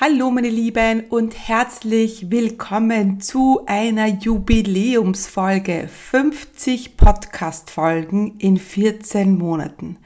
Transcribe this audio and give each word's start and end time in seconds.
Hallo 0.00 0.30
meine 0.30 0.48
Lieben 0.48 1.06
und 1.10 1.34
herzlich 1.48 2.30
willkommen 2.30 3.20
zu 3.20 3.62
einer 3.66 4.06
Jubiläumsfolge 4.06 5.88
50 5.88 6.96
Podcast 6.96 7.68
Folgen 7.68 8.36
in 8.38 8.58
14 8.58 9.36
Monaten. 9.36 9.96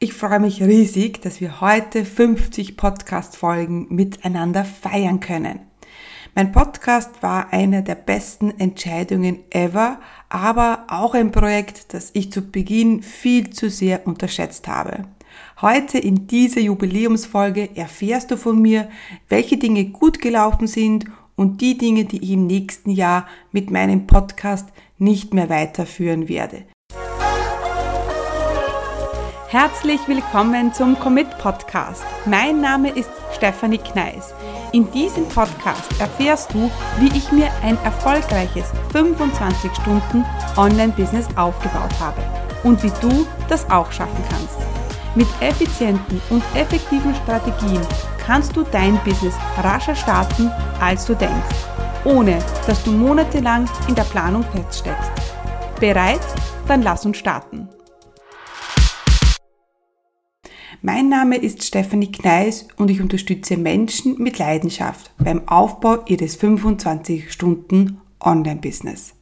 Ich 0.00 0.14
freue 0.14 0.40
mich 0.40 0.60
riesig, 0.64 1.22
dass 1.22 1.40
wir 1.40 1.60
heute 1.60 2.04
50 2.04 2.76
Podcast 2.76 3.36
Folgen 3.36 3.86
miteinander 3.88 4.64
feiern 4.64 5.20
können. 5.20 5.60
Mein 6.34 6.50
Podcast 6.50 7.22
war 7.22 7.52
eine 7.52 7.84
der 7.84 7.94
besten 7.94 8.50
Entscheidungen 8.58 9.44
ever, 9.50 10.00
aber 10.28 10.86
auch 10.88 11.14
ein 11.14 11.30
Projekt, 11.30 11.94
das 11.94 12.10
ich 12.14 12.32
zu 12.32 12.50
Beginn 12.50 13.04
viel 13.04 13.50
zu 13.50 13.70
sehr 13.70 14.08
unterschätzt 14.08 14.66
habe. 14.66 15.04
Heute 15.60 15.98
in 15.98 16.26
dieser 16.26 16.60
Jubiläumsfolge 16.60 17.76
erfährst 17.76 18.30
du 18.30 18.36
von 18.36 18.60
mir, 18.60 18.88
welche 19.28 19.56
Dinge 19.56 19.86
gut 19.86 20.20
gelaufen 20.20 20.66
sind 20.66 21.04
und 21.36 21.60
die 21.60 21.78
Dinge, 21.78 22.04
die 22.04 22.22
ich 22.22 22.30
im 22.32 22.46
nächsten 22.46 22.90
Jahr 22.90 23.26
mit 23.52 23.70
meinem 23.70 24.06
Podcast 24.06 24.68
nicht 24.98 25.34
mehr 25.34 25.48
weiterführen 25.48 26.28
werde. 26.28 26.64
Herzlich 29.48 29.98
willkommen 30.06 30.72
zum 30.72 30.96
Commit 31.00 31.28
Podcast. 31.38 32.04
Mein 32.24 32.60
Name 32.60 32.90
ist 32.90 33.10
Stefanie 33.32 33.78
Kneis. 33.78 34.32
In 34.72 34.88
diesem 34.92 35.26
Podcast 35.26 36.00
erfährst 36.00 36.54
du, 36.54 36.70
wie 37.00 37.08
ich 37.18 37.32
mir 37.32 37.50
ein 37.64 37.76
erfolgreiches 37.82 38.70
25 38.92 39.72
Stunden 39.74 40.24
Online-Business 40.56 41.26
aufgebaut 41.34 41.98
habe 41.98 42.22
und 42.62 42.80
wie 42.84 42.92
du 43.00 43.26
das 43.48 43.68
auch 43.70 43.90
schaffen 43.90 44.22
kannst. 44.28 44.69
Mit 45.16 45.26
effizienten 45.40 46.20
und 46.30 46.40
effektiven 46.54 47.12
Strategien 47.16 47.80
kannst 48.24 48.54
du 48.54 48.62
dein 48.62 48.96
Business 49.02 49.34
rascher 49.56 49.96
starten, 49.96 50.48
als 50.78 51.04
du 51.04 51.14
denkst, 51.14 51.56
ohne 52.04 52.38
dass 52.68 52.84
du 52.84 52.92
monatelang 52.92 53.68
in 53.88 53.96
der 53.96 54.04
Planung 54.04 54.44
feststeckst. 54.44 55.10
Bereit? 55.80 56.20
Dann 56.68 56.82
lass 56.82 57.04
uns 57.04 57.16
starten. 57.16 57.68
Mein 60.80 61.08
Name 61.08 61.38
ist 61.38 61.64
Stephanie 61.64 62.12
Kneis 62.12 62.68
und 62.76 62.88
ich 62.88 63.00
unterstütze 63.00 63.56
Menschen 63.56 64.16
mit 64.22 64.38
Leidenschaft 64.38 65.10
beim 65.18 65.48
Aufbau 65.48 66.04
ihres 66.06 66.36
25 66.36 67.32
Stunden 67.32 68.00
Online-Business. 68.20 69.14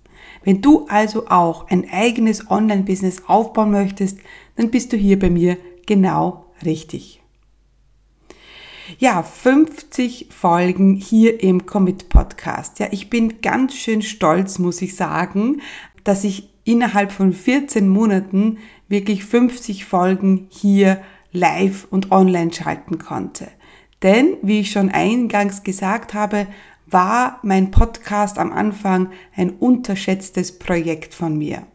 Wenn 0.45 0.61
du 0.61 0.87
also 0.89 1.29
auch 1.29 1.69
ein 1.71 1.89
eigenes 1.91 2.51
Online-Business 2.51 3.23
aufbauen 3.27 3.71
möchtest, 3.71 4.19
dann 4.57 4.71
bist 4.71 4.93
du 4.93 4.99
hier 4.99 5.19
bei 5.19 5.31
mir 5.31 5.57
genau 5.89 6.45
richtig. 6.65 7.21
Ja, 8.99 9.23
50 9.23 10.29
Folgen 10.31 10.95
hier 10.95 11.43
im 11.43 11.67
Commit 11.67 12.09
Podcast. 12.09 12.79
Ja, 12.79 12.89
ich 12.91 13.11
bin 13.11 13.41
ganz 13.41 13.75
schön 13.75 14.03
stolz, 14.03 14.59
muss 14.59 14.81
ich 14.81 14.95
sagen, 14.97 15.61
dass 16.05 16.25
ich 16.25 16.51
innerhalb 16.65 17.11
von 17.11 17.33
14 17.33 17.89
Monaten 17.89 18.59
wirklich 18.89 19.25
50 19.25 19.85
Folgen 19.85 20.47
hier 20.51 21.03
live 21.33 21.87
und 21.91 22.13
online 22.13 22.53
schalten 22.53 22.99
konnte. 22.99 23.49
Denn, 24.03 24.37
wie 24.43 24.61
ich 24.61 24.71
schon 24.71 24.91
eingangs 24.91 25.65
gesagt 25.65 26.15
habe, 26.15 26.47
war 26.87 27.41
mein 27.43 27.71
Podcast 27.71 28.39
am 28.39 28.53
Anfang 28.53 29.11
ein 29.35 29.51
unterschätztes 29.51 30.59
Projekt 30.59 31.15
von 31.15 31.37
mir. 31.37 31.67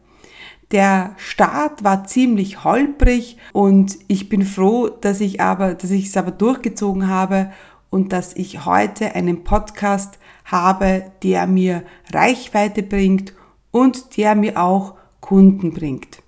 Der 0.70 1.14
Start 1.18 1.84
war 1.84 2.04
ziemlich 2.04 2.64
holprig 2.64 3.36
und 3.52 3.98
ich 4.08 4.28
bin 4.28 4.42
froh, 4.42 4.88
dass 4.88 5.20
ich 5.20 5.40
aber, 5.40 5.74
dass 5.74 5.90
ich 5.90 6.06
es 6.06 6.16
aber 6.16 6.30
durchgezogen 6.30 7.08
habe 7.08 7.52
und 7.90 8.12
dass 8.12 8.34
ich 8.34 8.64
heute 8.64 9.14
einen 9.14 9.44
Podcast 9.44 10.18
habe, 10.44 11.12
der 11.22 11.46
mir 11.46 11.84
Reichweite 12.12 12.82
bringt 12.82 13.34
und 13.70 14.16
der 14.16 14.34
mir 14.34 14.60
auch 14.60 14.94
Kunden 15.20 15.72
bringt. 15.72 16.23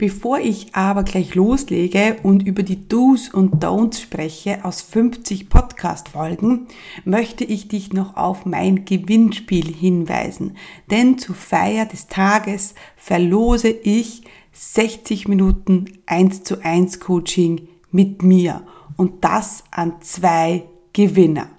Bevor 0.00 0.38
ich 0.38 0.74
aber 0.74 1.02
gleich 1.02 1.34
loslege 1.34 2.16
und 2.22 2.46
über 2.46 2.62
die 2.62 2.88
Do's 2.88 3.28
und 3.28 3.62
Don'ts 3.62 4.00
spreche 4.00 4.64
aus 4.64 4.80
50 4.80 5.50
Podcast-Folgen, 5.50 6.68
möchte 7.04 7.44
ich 7.44 7.68
dich 7.68 7.92
noch 7.92 8.16
auf 8.16 8.46
mein 8.46 8.86
Gewinnspiel 8.86 9.66
hinweisen. 9.66 10.56
Denn 10.90 11.18
zur 11.18 11.34
Feier 11.34 11.84
des 11.84 12.06
Tages 12.06 12.74
verlose 12.96 13.68
ich 13.68 14.22
60 14.52 15.28
Minuten 15.28 15.84
1 16.06 16.44
zu 16.44 16.64
1 16.64 16.98
Coaching 17.00 17.68
mit 17.90 18.22
mir 18.22 18.62
und 18.96 19.22
das 19.22 19.64
an 19.70 19.96
zwei 20.00 20.64
Gewinner. 20.94 21.50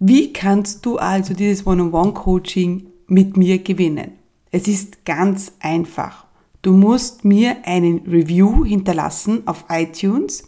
Wie 0.00 0.32
kannst 0.32 0.84
du 0.84 0.96
also 0.96 1.32
dieses 1.32 1.64
One-on-One-Coaching 1.64 2.88
mit 3.06 3.36
mir 3.36 3.58
gewinnen? 3.60 4.14
Es 4.50 4.66
ist 4.66 5.04
ganz 5.04 5.52
einfach. 5.60 6.26
Du 6.62 6.72
musst 6.72 7.24
mir 7.24 7.56
einen 7.64 8.00
Review 8.06 8.64
hinterlassen 8.64 9.46
auf 9.46 9.64
iTunes 9.70 10.44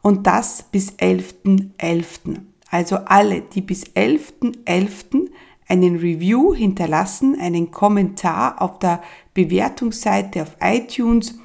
und 0.00 0.26
das 0.26 0.62
bis 0.70 0.92
11.11. 0.92 1.70
.11. 1.78 2.40
Also 2.70 2.96
alle, 2.96 3.40
die 3.40 3.62
bis 3.62 3.84
11.11. 3.86 4.64
.11. 4.64 5.30
einen 5.66 5.96
Review 5.96 6.54
hinterlassen, 6.54 7.36
einen 7.40 7.72
Kommentar 7.72 8.62
auf 8.62 8.78
der 8.78 9.02
Bewertungsseite 9.34 10.42
auf 10.42 10.56
iTunes, 10.60 11.36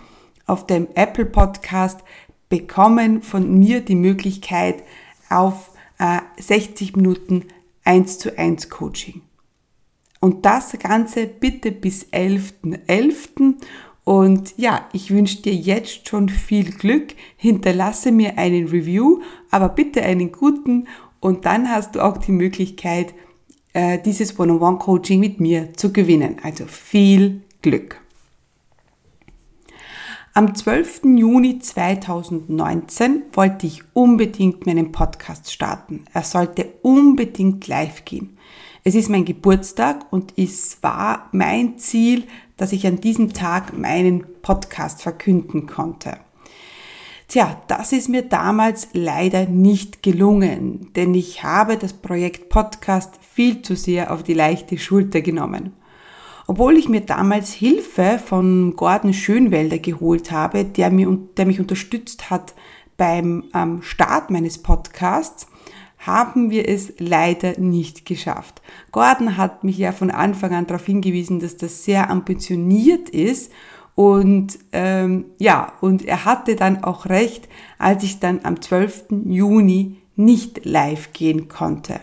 auf 0.45 0.67
dem 0.67 0.87
Apple 0.93 1.25
Podcast, 1.25 2.01
bekommen 2.49 3.23
von 3.23 3.57
mir 3.57 3.81
die 3.81 3.95
Möglichkeit 3.95 4.83
auf 5.29 5.71
äh, 5.97 6.19
60 6.37 6.95
Minuten 6.95 7.45
1 7.85 8.19
zu 8.19 8.37
1 8.37 8.69
Coaching. 8.69 9.21
Und 10.19 10.45
das 10.45 10.77
Ganze 10.77 11.25
bitte 11.25 11.71
bis 11.71 12.05
11.11. 12.11 12.85
.11. 12.85 13.55
Und 14.03 14.53
ja, 14.57 14.87
ich 14.93 15.11
wünsche 15.11 15.41
dir 15.41 15.53
jetzt 15.53 16.07
schon 16.07 16.29
viel 16.29 16.71
Glück. 16.71 17.13
Hinterlasse 17.37 18.11
mir 18.11 18.37
einen 18.37 18.67
Review, 18.67 19.21
aber 19.51 19.69
bitte 19.69 20.03
einen 20.03 20.31
guten. 20.31 20.87
Und 21.19 21.45
dann 21.45 21.69
hast 21.69 21.95
du 21.95 22.01
auch 22.01 22.17
die 22.17 22.31
Möglichkeit, 22.31 23.13
äh, 23.73 23.99
dieses 23.99 24.37
One-on-One-Coaching 24.39 25.19
mit 25.19 25.39
mir 25.39 25.73
zu 25.73 25.93
gewinnen. 25.93 26.37
Also 26.43 26.65
viel 26.65 27.41
Glück. 27.61 28.01
Am 30.33 30.55
12. 30.55 31.01
Juni 31.17 31.59
2019 31.59 33.23
wollte 33.33 33.67
ich 33.67 33.83
unbedingt 33.93 34.65
meinen 34.65 34.93
Podcast 34.93 35.51
starten. 35.51 36.05
Er 36.13 36.23
sollte 36.23 36.71
unbedingt 36.83 37.67
live 37.67 38.05
gehen. 38.05 38.37
Es 38.83 38.95
ist 38.95 39.09
mein 39.09 39.25
Geburtstag 39.25 40.11
und 40.11 40.33
es 40.37 40.81
war 40.81 41.29
mein 41.33 41.77
Ziel, 41.77 42.23
dass 42.57 42.71
ich 42.71 42.87
an 42.87 42.99
diesem 42.99 43.31
Tag 43.31 43.77
meinen 43.77 44.25
Podcast 44.41 45.03
verkünden 45.03 45.67
konnte. 45.67 46.17
Tja, 47.27 47.61
das 47.67 47.93
ist 47.93 48.09
mir 48.09 48.23
damals 48.23 48.89
leider 48.93 49.45
nicht 49.45 50.01
gelungen, 50.01 50.91
denn 50.95 51.13
ich 51.13 51.43
habe 51.43 51.77
das 51.77 51.93
Projekt 51.93 52.49
Podcast 52.49 53.19
viel 53.21 53.61
zu 53.61 53.75
sehr 53.75 54.11
auf 54.11 54.23
die 54.23 54.33
leichte 54.33 54.79
Schulter 54.79 55.21
genommen. 55.21 55.73
Obwohl 56.47 56.75
ich 56.75 56.89
mir 56.89 57.01
damals 57.01 57.53
Hilfe 57.53 58.19
von 58.23 58.75
Gordon 58.75 59.13
Schönwelder 59.13 59.77
geholt 59.77 60.31
habe, 60.31 60.65
der, 60.65 60.89
mir, 60.89 61.19
der 61.37 61.45
mich 61.45 61.59
unterstützt 61.59 62.31
hat 62.31 62.55
beim 62.97 63.43
ähm, 63.53 63.83
Start 63.83 64.31
meines 64.31 64.57
Podcasts, 64.57 65.45
haben 66.01 66.49
wir 66.49 66.67
es 66.67 66.93
leider 66.97 67.59
nicht 67.59 68.05
geschafft. 68.05 68.61
Gordon 68.91 69.37
hat 69.37 69.63
mich 69.63 69.77
ja 69.77 69.91
von 69.91 70.11
Anfang 70.11 70.53
an 70.53 70.67
darauf 70.67 70.85
hingewiesen, 70.85 71.39
dass 71.39 71.57
das 71.57 71.83
sehr 71.83 72.09
ambitioniert 72.09 73.09
ist 73.09 73.51
und 73.95 74.57
ähm, 74.71 75.25
ja, 75.37 75.73
und 75.81 76.05
er 76.05 76.25
hatte 76.25 76.55
dann 76.55 76.83
auch 76.83 77.05
recht, 77.05 77.47
als 77.77 78.03
ich 78.03 78.19
dann 78.19 78.41
am 78.43 78.61
12. 78.61 79.05
Juni 79.25 79.97
nicht 80.15 80.65
live 80.65 81.13
gehen 81.13 81.47
konnte. 81.47 81.99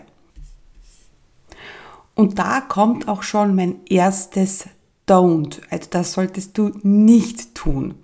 Und 2.15 2.37
da 2.37 2.61
kommt 2.61 3.07
auch 3.07 3.23
schon 3.23 3.55
mein 3.55 3.85
erstes 3.85 4.65
Don't. 5.07 5.61
Also 5.69 5.87
das 5.89 6.13
solltest 6.13 6.57
du 6.57 6.71
nicht 6.83 7.55
tun. 7.55 7.95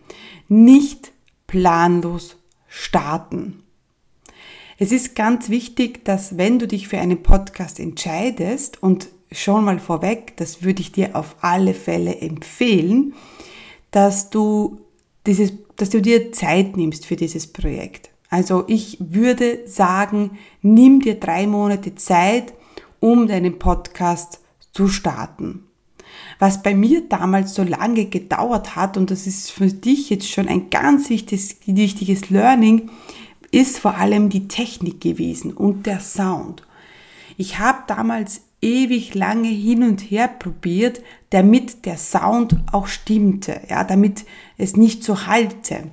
Nicht 0.47 1.11
planlos 1.47 2.37
starten. 2.67 3.64
Es 4.77 4.91
ist 4.91 5.15
ganz 5.15 5.49
wichtig, 5.49 6.03
dass 6.03 6.37
wenn 6.37 6.59
du 6.59 6.67
dich 6.67 6.89
für 6.89 6.97
einen 6.97 7.23
Podcast 7.23 7.79
entscheidest 7.79 8.83
und 8.83 9.07
schon 9.31 9.63
mal 9.63 9.79
vorweg, 9.79 10.35
das 10.35 10.63
würde 10.63 10.81
ich 10.81 10.91
dir 10.91 11.15
auf 11.15 11.37
alle 11.39 11.73
Fälle 11.73 12.17
empfehlen, 12.17 13.13
dass 13.91 14.29
du 14.29 14.81
dieses, 15.25 15.53
dass 15.77 15.91
du 15.91 16.01
dir 16.01 16.33
Zeit 16.33 16.75
nimmst 16.75 17.05
für 17.05 17.15
dieses 17.15 17.47
Projekt. 17.47 18.09
Also 18.29 18.65
ich 18.67 18.97
würde 18.99 19.61
sagen, 19.65 20.37
nimm 20.61 20.99
dir 20.99 21.15
drei 21.21 21.47
Monate 21.47 21.95
Zeit, 21.95 22.53
um 22.99 23.27
deinen 23.27 23.57
Podcast 23.59 24.41
zu 24.73 24.89
starten. 24.89 25.63
Was 26.37 26.63
bei 26.63 26.75
mir 26.75 27.07
damals 27.07 27.53
so 27.53 27.63
lange 27.63 28.05
gedauert 28.05 28.75
hat, 28.75 28.97
und 28.97 29.09
das 29.09 29.25
ist 29.25 29.51
für 29.51 29.67
dich 29.67 30.09
jetzt 30.09 30.29
schon 30.29 30.49
ein 30.49 30.69
ganz 30.69 31.09
wichtiges, 31.09 31.55
wichtiges 31.65 32.29
Learning, 32.29 32.89
ist 33.51 33.79
vor 33.79 33.95
allem 33.95 34.29
die 34.29 34.47
Technik 34.47 35.01
gewesen 35.01 35.53
und 35.53 35.85
der 35.85 35.99
Sound. 35.99 36.63
Ich 37.37 37.59
habe 37.59 37.79
damals 37.87 38.41
ewig 38.61 39.13
lange 39.13 39.49
hin 39.49 39.83
und 39.83 39.99
her 39.99 40.27
probiert, 40.27 41.01
damit 41.29 41.85
der 41.85 41.97
Sound 41.97 42.57
auch 42.71 42.87
stimmte, 42.87 43.61
ja, 43.69 43.83
damit 43.83 44.25
es 44.57 44.75
nicht 44.75 45.03
so 45.03 45.27
halte. 45.27 45.91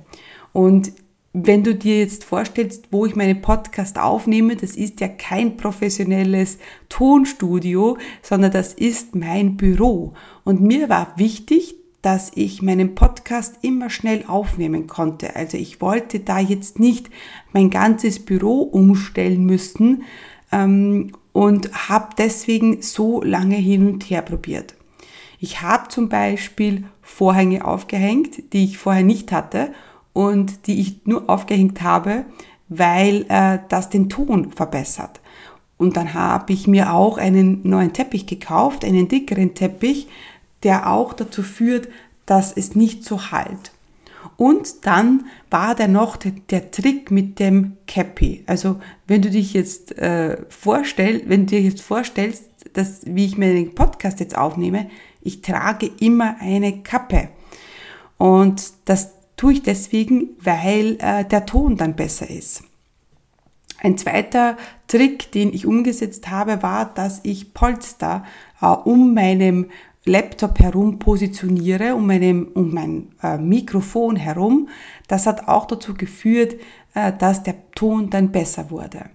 Und 0.53 0.91
wenn 1.33 1.63
du 1.63 1.73
dir 1.73 1.99
jetzt 1.99 2.23
vorstellst, 2.23 2.89
wo 2.91 3.05
ich 3.05 3.15
meine 3.15 3.35
Podcast 3.35 3.97
aufnehme, 3.97 4.55
das 4.55 4.75
ist 4.75 5.01
ja 5.01 5.07
kein 5.07 5.57
professionelles 5.57 6.59
Tonstudio, 6.89 7.97
sondern 8.21 8.51
das 8.51 8.73
ist 8.73 9.15
mein 9.15 9.57
Büro. 9.57 10.13
Und 10.43 10.61
mir 10.61 10.89
war 10.89 11.13
wichtig, 11.17 11.75
dass 12.03 12.31
ich 12.35 12.61
meinen 12.61 12.95
Podcast 12.95 13.55
immer 13.61 13.89
schnell 13.89 14.25
aufnehmen 14.27 14.87
konnte. 14.87 15.35
Also 15.35 15.57
ich 15.57 15.81
wollte 15.81 16.19
da 16.19 16.37
jetzt 16.37 16.77
nicht 16.77 17.09
mein 17.53 17.69
ganzes 17.69 18.23
Büro 18.23 18.61
umstellen 18.61 19.45
müssen 19.45 20.03
ähm, 20.51 21.13
und 21.31 21.89
habe 21.89 22.09
deswegen 22.17 22.81
so 22.81 23.23
lange 23.23 23.55
hin 23.55 23.87
und 23.87 24.03
her 24.09 24.21
probiert. 24.21 24.75
Ich 25.39 25.61
habe 25.61 25.87
zum 25.87 26.09
Beispiel 26.09 26.83
Vorhänge 27.01 27.65
aufgehängt, 27.65 28.53
die 28.53 28.65
ich 28.65 28.77
vorher 28.77 29.03
nicht 29.03 29.31
hatte 29.31 29.73
und 30.11 30.67
die 30.67 30.81
ich 30.81 31.05
nur 31.05 31.29
aufgehängt 31.29 31.81
habe, 31.81 32.25
weil 32.67 33.25
äh, 33.29 33.59
das 33.69 33.89
den 33.89 34.09
Ton 34.09 34.51
verbessert. 34.51 35.21
Und 35.77 35.97
dann 35.97 36.13
habe 36.13 36.53
ich 36.53 36.67
mir 36.67 36.93
auch 36.93 37.17
einen 37.17 37.61
neuen 37.63 37.93
Teppich 37.93 38.25
gekauft, 38.25 38.85
einen 38.85 39.07
dickeren 39.07 39.53
Teppich, 39.53 40.07
der 40.63 40.91
auch 40.91 41.13
dazu 41.13 41.43
führt, 41.43 41.87
dass 42.25 42.55
es 42.55 42.75
nicht 42.75 43.03
so 43.03 43.31
halt. 43.31 43.71
Und 44.37 44.85
dann 44.85 45.25
war 45.49 45.75
da 45.75 45.87
noch 45.87 46.15
der, 46.17 46.31
der, 46.49 46.71
Trick 46.71 47.11
mit 47.11 47.39
dem 47.39 47.77
Cappy. 47.87 48.43
Also 48.47 48.79
wenn 49.05 49.21
du 49.21 49.29
dich 49.29 49.53
jetzt 49.53 49.97
äh, 49.97 50.37
vorstellst, 50.49 51.29
wenn 51.29 51.41
du 51.41 51.47
dir 51.47 51.61
jetzt 51.61 51.81
vorstellst, 51.81 52.45
dass 52.73 53.01
wie 53.05 53.25
ich 53.25 53.37
meinen 53.37 53.75
Podcast 53.75 54.19
jetzt 54.19 54.37
aufnehme, 54.37 54.89
ich 55.21 55.41
trage 55.41 55.89
immer 55.99 56.37
eine 56.39 56.81
Kappe. 56.81 57.29
Und 58.17 58.73
das 58.85 59.11
tue 59.37 59.53
ich 59.53 59.63
deswegen, 59.63 60.29
weil 60.39 60.97
äh, 60.99 61.25
der 61.25 61.45
Ton 61.45 61.77
dann 61.77 61.95
besser 61.95 62.29
ist. 62.29 62.63
Ein 63.79 63.97
zweiter 63.97 64.55
Trick, 64.87 65.31
den 65.33 65.53
ich 65.53 65.65
umgesetzt 65.65 66.29
habe, 66.29 66.63
war, 66.63 66.93
dass 66.93 67.19
ich 67.23 67.53
Polster 67.53 68.23
äh, 68.61 68.67
um 68.67 69.13
meinem 69.13 69.69
Laptop 70.05 70.59
herum 70.59 70.99
positioniere, 70.99 71.95
um, 71.95 72.05
meinem, 72.05 72.49
um 72.53 72.73
mein 72.73 73.09
äh, 73.21 73.37
Mikrofon 73.37 74.15
herum. 74.15 74.67
Das 75.07 75.25
hat 75.25 75.47
auch 75.47 75.65
dazu 75.65 75.93
geführt, 75.93 76.55
äh, 76.93 77.13
dass 77.17 77.43
der 77.43 77.55
Ton 77.71 78.09
dann 78.09 78.31
besser 78.31 78.69
wurde. 78.69 79.05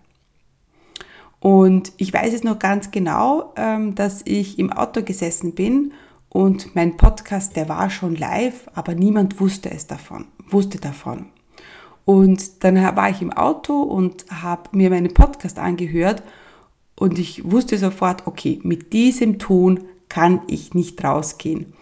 Und 1.41 1.93
ich 1.99 2.13
weiß 2.13 2.35
es 2.35 2.43
noch 2.43 2.59
ganz 2.59 2.91
genau, 2.91 3.53
ähm, 3.57 3.95
dass 3.95 4.23
ich 4.25 4.59
im 4.59 4.73
Auto 4.73 5.03
gesessen 5.03 5.55
bin 5.55 5.93
und 6.31 6.75
mein 6.75 6.97
Podcast, 6.97 7.57
der 7.57 7.69
war 7.69 7.91
schon 7.91 8.17
live, 8.17 8.69
aber 8.75 8.95
niemand 8.95 9.41
wusste 9.41 9.71
es 9.71 9.87
davon, 9.87 10.27
wusste 10.51 10.79
davon. 10.79 11.27
Und 12.05 12.65
dann 12.65 12.77
war 12.97 13.11
ich 13.11 13.23
im 13.23 13.33
Auto 13.33 13.83
und 13.83 14.25
habe 14.31 14.77
mir 14.77 14.91
meinen 14.91 15.13
Podcast 15.13 15.59
angehört 15.59 16.23
und 16.97 17.19
ich 17.19 17.51
wusste 17.51 17.79
sofort, 17.79 18.27
okay, 18.27 18.59
mit 18.63 18.93
diesem 18.93 19.39
Ton 19.39 19.81
kann 20.09 20.43
ich 20.49 20.75
nicht 20.75 21.03
rausgehen. 21.03 21.73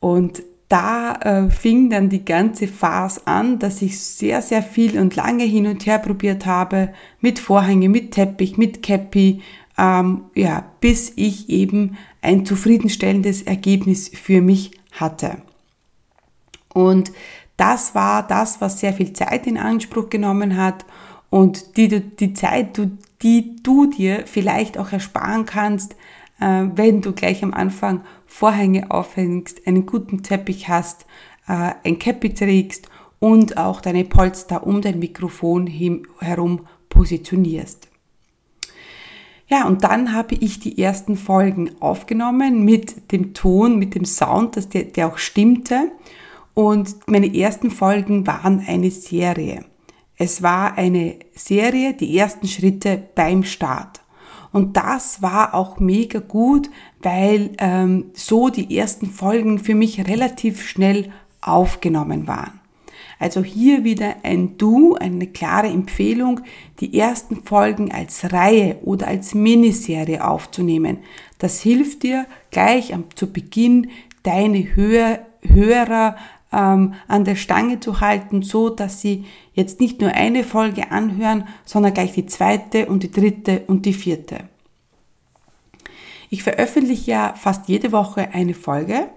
Und 0.00 0.42
da 0.68 1.14
äh, 1.16 1.50
fing 1.50 1.90
dann 1.90 2.08
die 2.08 2.24
ganze 2.24 2.66
Phase 2.66 3.26
an, 3.26 3.58
dass 3.58 3.82
ich 3.82 4.00
sehr, 4.00 4.40
sehr 4.40 4.62
viel 4.62 4.98
und 4.98 5.14
lange 5.16 5.44
hin 5.44 5.66
und 5.66 5.84
her 5.84 5.98
probiert 5.98 6.46
habe, 6.46 6.94
mit 7.20 7.38
Vorhänge, 7.38 7.90
mit 7.90 8.12
Teppich, 8.12 8.56
mit 8.56 8.82
Käppi, 8.82 9.42
ähm, 9.76 10.24
ja, 10.34 10.64
bis 10.80 11.12
ich 11.16 11.50
eben 11.50 11.98
ein 12.22 12.46
zufriedenstellendes 12.46 13.42
Ergebnis 13.42 14.08
für 14.08 14.40
mich 14.40 14.70
hatte. 14.92 15.42
Und 16.72 17.12
das 17.58 17.94
war 17.94 18.26
das, 18.26 18.60
was 18.60 18.80
sehr 18.80 18.94
viel 18.94 19.12
Zeit 19.12 19.46
in 19.46 19.58
Anspruch 19.58 20.08
genommen 20.08 20.56
hat 20.56 20.86
und 21.28 21.76
die, 21.76 21.88
die 21.88 22.34
Zeit, 22.34 22.80
die 23.22 23.56
du 23.62 23.86
dir 23.86 24.24
vielleicht 24.26 24.78
auch 24.78 24.92
ersparen 24.92 25.46
kannst, 25.46 25.96
wenn 26.74 27.00
du 27.00 27.12
gleich 27.12 27.42
am 27.42 27.54
Anfang 27.54 28.02
Vorhänge 28.26 28.90
aufhängst, 28.90 29.66
einen 29.66 29.86
guten 29.86 30.22
Teppich 30.22 30.68
hast, 30.68 31.06
äh, 31.46 31.72
ein 31.84 31.98
Käppi 31.98 32.34
trägst 32.34 32.88
und 33.18 33.56
auch 33.56 33.80
deine 33.80 34.04
Polster 34.04 34.66
um 34.66 34.82
dein 34.82 34.98
Mikrofon 34.98 35.66
herum 35.66 36.66
positionierst. 36.88 37.88
Ja, 39.48 39.66
und 39.66 39.84
dann 39.84 40.14
habe 40.14 40.34
ich 40.36 40.60
die 40.60 40.80
ersten 40.82 41.16
Folgen 41.16 41.72
aufgenommen 41.80 42.64
mit 42.64 43.12
dem 43.12 43.34
Ton, 43.34 43.78
mit 43.78 43.94
dem 43.94 44.06
Sound, 44.06 44.56
dass 44.56 44.68
der, 44.68 44.84
der 44.84 45.08
auch 45.08 45.18
stimmte. 45.18 45.92
Und 46.54 46.96
meine 47.06 47.34
ersten 47.36 47.70
Folgen 47.70 48.26
waren 48.26 48.64
eine 48.66 48.90
Serie. 48.90 49.64
Es 50.16 50.42
war 50.42 50.78
eine 50.78 51.16
Serie, 51.34 51.94
die 51.94 52.16
ersten 52.16 52.46
Schritte 52.46 53.02
beim 53.14 53.44
Start. 53.44 54.01
Und 54.52 54.76
das 54.76 55.22
war 55.22 55.54
auch 55.54 55.80
mega 55.80 56.20
gut, 56.20 56.70
weil 57.00 57.50
ähm, 57.58 58.10
so 58.12 58.48
die 58.48 58.76
ersten 58.76 59.06
Folgen 59.06 59.58
für 59.58 59.74
mich 59.74 60.06
relativ 60.06 60.62
schnell 60.66 61.10
aufgenommen 61.40 62.26
waren. 62.26 62.60
Also 63.18 63.44
hier 63.44 63.84
wieder 63.84 64.16
ein 64.24 64.58
Du, 64.58 64.96
eine 64.96 65.28
klare 65.28 65.68
Empfehlung, 65.68 66.40
die 66.80 66.98
ersten 66.98 67.44
Folgen 67.44 67.92
als 67.92 68.32
Reihe 68.32 68.78
oder 68.82 69.06
als 69.06 69.32
Miniserie 69.32 70.26
aufzunehmen. 70.26 70.98
Das 71.38 71.60
hilft 71.60 72.02
dir 72.02 72.26
gleich 72.50 72.92
am, 72.92 73.04
zu 73.14 73.32
Beginn 73.32 73.90
deine 74.24 74.74
Hör, 74.74 75.20
Hörer 75.42 76.16
ähm, 76.52 76.94
an 77.08 77.24
der 77.24 77.36
Stange 77.36 77.80
zu 77.80 78.00
halten, 78.00 78.42
so 78.42 78.68
dass 78.68 79.00
sie 79.00 79.24
jetzt 79.54 79.80
nicht 79.80 80.00
nur 80.00 80.10
eine 80.10 80.44
Folge 80.44 80.90
anhören, 80.90 81.46
sondern 81.64 81.94
gleich 81.94 82.12
die 82.12 82.26
zweite 82.26 82.86
und 82.86 83.02
die 83.02 83.10
dritte 83.10 83.64
und 83.66 83.86
die 83.86 83.94
vierte. 83.94 84.44
Ich 86.30 86.42
veröffentliche 86.42 87.10
ja 87.10 87.34
fast 87.36 87.68
jede 87.68 87.92
Woche 87.92 88.30
eine 88.32 88.54
Folge. 88.54 89.08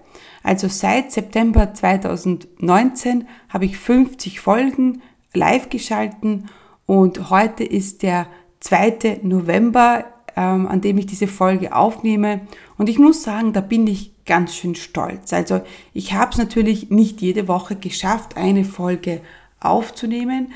Also 0.42 0.68
seit 0.68 1.12
September 1.12 1.72
2019 1.72 3.26
habe 3.48 3.64
ich 3.64 3.78
50 3.78 4.40
Folgen 4.40 5.02
live 5.32 5.70
geschalten 5.70 6.48
und 6.86 7.30
heute 7.30 7.64
ist 7.64 8.02
der 8.02 8.26
2. 8.60 9.20
November, 9.22 10.04
ähm, 10.36 10.66
an 10.66 10.80
dem 10.80 10.98
ich 10.98 11.06
diese 11.06 11.26
Folge 11.26 11.74
aufnehme. 11.74 12.42
Und 12.78 12.88
ich 12.88 12.98
muss 12.98 13.22
sagen, 13.22 13.52
da 13.52 13.60
bin 13.60 13.86
ich 13.86 14.12
ganz 14.26 14.54
schön 14.54 14.74
stolz. 14.74 15.32
Also 15.32 15.62
ich 15.94 16.12
habe 16.12 16.32
es 16.32 16.38
natürlich 16.38 16.90
nicht 16.90 17.20
jede 17.22 17.48
Woche 17.48 17.76
geschafft, 17.76 18.36
eine 18.36 18.64
Folge 18.64 19.20
aufzunehmen. 19.60 20.52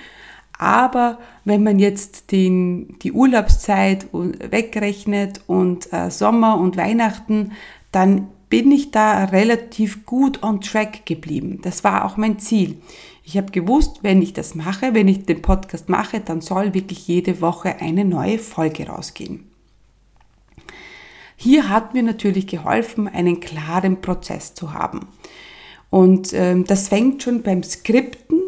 Aber 0.58 1.18
wenn 1.46 1.62
man 1.62 1.78
jetzt 1.78 2.32
den, 2.32 2.98
die 2.98 3.12
Urlaubszeit 3.12 4.08
wegrechnet 4.12 5.40
und 5.46 5.90
äh, 5.92 6.10
Sommer 6.10 6.58
und 6.58 6.76
Weihnachten, 6.76 7.52
dann 7.92 8.28
bin 8.50 8.70
ich 8.70 8.90
da 8.90 9.24
relativ 9.24 10.04
gut 10.04 10.42
on 10.42 10.60
track 10.60 11.06
geblieben. 11.06 11.60
Das 11.62 11.82
war 11.82 12.04
auch 12.04 12.16
mein 12.16 12.38
Ziel. 12.38 12.76
Ich 13.24 13.36
habe 13.36 13.52
gewusst, 13.52 14.00
wenn 14.02 14.20
ich 14.20 14.32
das 14.32 14.54
mache, 14.54 14.92
wenn 14.92 15.08
ich 15.08 15.24
den 15.24 15.40
Podcast 15.40 15.88
mache, 15.88 16.20
dann 16.20 16.40
soll 16.40 16.74
wirklich 16.74 17.06
jede 17.06 17.40
Woche 17.40 17.76
eine 17.80 18.04
neue 18.04 18.38
Folge 18.38 18.88
rausgehen. 18.88 19.49
Hier 21.42 21.70
hat 21.70 21.94
mir 21.94 22.02
natürlich 22.02 22.46
geholfen, 22.46 23.08
einen 23.08 23.40
klaren 23.40 24.02
Prozess 24.02 24.52
zu 24.52 24.74
haben. 24.74 25.06
Und 25.88 26.34
ähm, 26.34 26.64
das 26.66 26.88
fängt 26.88 27.22
schon 27.22 27.40
beim 27.40 27.62
Skripten 27.62 28.42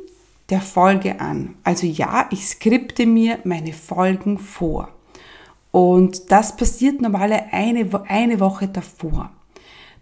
der 0.51 0.61
Folge 0.61 1.19
an. 1.19 1.55
Also 1.65 1.87
ja, 1.87 2.27
ich 2.31 2.47
skripte 2.47 3.07
mir 3.07 3.39
meine 3.45 3.73
Folgen 3.73 4.39
vor. 4.39 4.91
Und 5.71 6.31
das 6.31 6.55
passiert 6.55 7.01
normalerweise 7.01 7.51
eine, 7.53 7.89
eine 8.09 8.41
Woche 8.41 8.69
davor. 8.69 9.31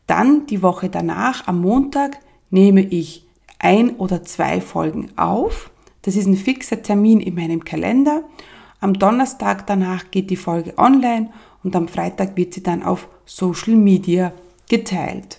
Dann 0.08 0.46
die 0.46 0.60
Woche 0.60 0.88
danach, 0.88 1.46
am 1.46 1.60
Montag, 1.60 2.18
nehme 2.50 2.80
ich 2.80 3.24
ein 3.60 3.90
oder 3.98 4.24
zwei 4.24 4.60
Folgen 4.60 5.16
auf. 5.16 5.70
Das 6.02 6.16
ist 6.16 6.26
ein 6.26 6.36
fixer 6.36 6.82
Termin 6.82 7.20
in 7.20 7.36
meinem 7.36 7.62
Kalender. 7.62 8.24
Am 8.80 8.94
Donnerstag 8.94 9.68
danach 9.68 10.10
geht 10.10 10.28
die 10.30 10.36
Folge 10.36 10.76
online 10.76 11.30
und 11.62 11.76
am 11.76 11.88
Freitag 11.88 12.36
wird 12.36 12.54
sie 12.54 12.62
dann 12.62 12.82
auf 12.82 13.08
Social 13.24 13.74
Media 13.74 14.32
geteilt. 14.68 15.38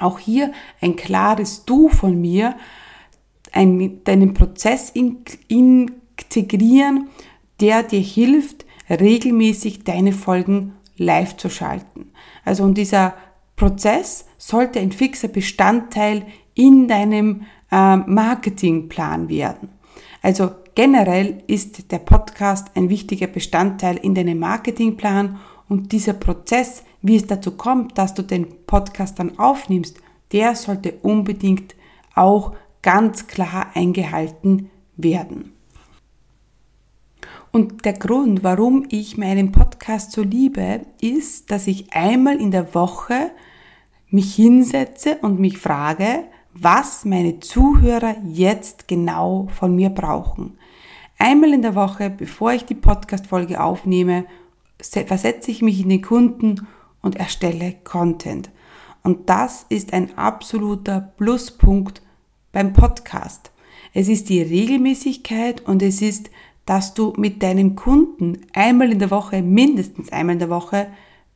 Auch 0.00 0.18
hier 0.18 0.52
ein 0.80 0.96
klares 0.96 1.64
Du 1.64 1.88
von 1.88 2.20
mir, 2.20 2.56
ein, 3.52 4.02
deinen 4.04 4.34
Prozess 4.34 4.90
integrieren, 4.90 7.08
der 7.60 7.82
dir 7.82 8.00
hilft, 8.00 8.64
regelmäßig 8.88 9.84
deine 9.84 10.12
Folgen 10.12 10.72
live 10.96 11.36
zu 11.36 11.50
schalten. 11.50 12.12
Also 12.44 12.64
und 12.64 12.78
dieser 12.78 13.14
Prozess 13.56 14.26
sollte 14.38 14.80
ein 14.80 14.92
fixer 14.92 15.28
Bestandteil 15.28 16.24
in 16.54 16.88
deinem 16.88 17.42
äh, 17.70 17.96
Marketingplan 17.96 19.28
werden. 19.28 19.68
Also 20.22 20.52
generell 20.74 21.42
ist 21.46 21.90
der 21.92 21.98
Podcast 21.98 22.70
ein 22.74 22.88
wichtiger 22.88 23.26
Bestandteil 23.26 23.96
in 23.96 24.14
deinem 24.14 24.38
Marketingplan 24.38 25.38
und 25.68 25.92
dieser 25.92 26.14
Prozess, 26.14 26.84
wie 27.00 27.16
es 27.16 27.26
dazu 27.26 27.56
kommt, 27.56 27.98
dass 27.98 28.14
du 28.14 28.22
den 28.22 28.46
Podcast 28.66 29.18
dann 29.18 29.38
aufnimmst, 29.38 29.98
der 30.32 30.54
sollte 30.54 30.94
unbedingt 31.02 31.74
auch 32.14 32.54
ganz 32.82 33.26
klar 33.26 33.70
eingehalten 33.74 34.70
werden. 34.96 35.52
Und 37.52 37.84
der 37.84 37.92
Grund, 37.92 38.42
warum 38.42 38.86
ich 38.88 39.18
meinen 39.18 39.52
Podcast 39.52 40.12
so 40.12 40.22
liebe, 40.22 40.86
ist, 41.00 41.50
dass 41.50 41.66
ich 41.66 41.92
einmal 41.92 42.40
in 42.40 42.50
der 42.50 42.74
Woche 42.74 43.30
mich 44.08 44.34
hinsetze 44.34 45.18
und 45.20 45.38
mich 45.38 45.58
frage, 45.58 46.24
was 46.54 47.04
meine 47.04 47.40
Zuhörer 47.40 48.16
jetzt 48.24 48.88
genau 48.88 49.48
von 49.54 49.74
mir 49.74 49.90
brauchen. 49.90 50.58
Einmal 51.18 51.52
in 51.52 51.62
der 51.62 51.74
Woche, 51.74 52.10
bevor 52.10 52.52
ich 52.52 52.64
die 52.64 52.74
Podcast-Folge 52.74 53.62
aufnehme, 53.62 54.24
versetze 54.80 55.50
ich 55.50 55.62
mich 55.62 55.80
in 55.80 55.88
den 55.88 56.02
Kunden 56.02 56.66
und 57.00 57.16
erstelle 57.16 57.74
Content. 57.84 58.50
Und 59.02 59.28
das 59.28 59.66
ist 59.68 59.92
ein 59.92 60.16
absoluter 60.16 61.12
Pluspunkt 61.16 62.02
beim 62.52 62.72
Podcast. 62.72 63.50
Es 63.94 64.08
ist 64.08 64.28
die 64.28 64.42
Regelmäßigkeit 64.42 65.60
und 65.62 65.82
es 65.82 66.02
ist, 66.02 66.30
dass 66.66 66.94
du 66.94 67.12
mit 67.16 67.42
deinem 67.42 67.74
Kunden 67.74 68.38
einmal 68.52 68.92
in 68.92 68.98
der 68.98 69.10
Woche, 69.10 69.42
mindestens 69.42 70.12
einmal 70.12 70.34
in 70.34 70.38
der 70.38 70.50
Woche, 70.50 70.88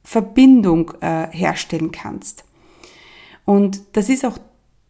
Verbindung 0.05 0.93
äh, 1.01 1.29
herstellen 1.31 1.91
kannst. 1.91 2.45
Und 3.45 3.83
das 3.93 4.09
ist 4.09 4.25
auch 4.25 4.39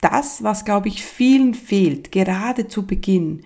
das, 0.00 0.42
was, 0.42 0.64
glaube 0.64 0.88
ich, 0.88 1.04
vielen 1.04 1.54
fehlt, 1.54 2.12
gerade 2.12 2.68
zu 2.68 2.86
Beginn. 2.86 3.42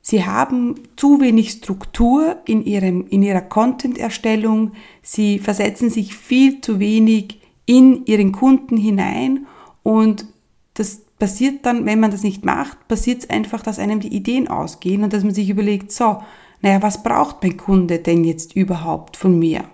Sie 0.00 0.24
haben 0.24 0.76
zu 0.94 1.20
wenig 1.20 1.50
Struktur 1.50 2.36
in, 2.44 2.64
ihrem, 2.64 3.06
in 3.08 3.22
ihrer 3.22 3.40
Content-Erstellung. 3.40 4.72
Sie 5.02 5.38
versetzen 5.38 5.90
sich 5.90 6.14
viel 6.14 6.60
zu 6.60 6.78
wenig 6.78 7.40
in 7.66 8.06
ihren 8.06 8.30
Kunden 8.30 8.76
hinein 8.76 9.46
und 9.82 10.26
das 10.74 11.02
passiert 11.18 11.66
dann, 11.66 11.86
wenn 11.86 12.00
man 12.00 12.10
das 12.10 12.22
nicht 12.22 12.44
macht, 12.44 12.86
passiert 12.88 13.24
es 13.24 13.30
einfach, 13.30 13.62
dass 13.62 13.78
einem 13.78 14.00
die 14.00 14.14
Ideen 14.14 14.48
ausgehen 14.48 15.02
und 15.02 15.12
dass 15.12 15.24
man 15.24 15.34
sich 15.34 15.48
überlegt, 15.48 15.90
so, 15.90 16.22
naja, 16.60 16.82
was 16.82 17.02
braucht 17.02 17.42
mein 17.42 17.56
Kunde 17.56 17.98
denn 17.98 18.24
jetzt 18.24 18.54
überhaupt 18.54 19.16
von 19.16 19.38
mir? 19.38 19.64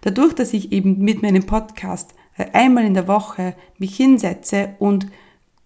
Dadurch, 0.00 0.34
dass 0.34 0.52
ich 0.52 0.72
eben 0.72 0.98
mit 0.98 1.22
meinem 1.22 1.44
Podcast 1.44 2.14
einmal 2.52 2.84
in 2.84 2.94
der 2.94 3.08
Woche 3.08 3.54
mich 3.78 3.96
hinsetze 3.96 4.74
und 4.78 5.06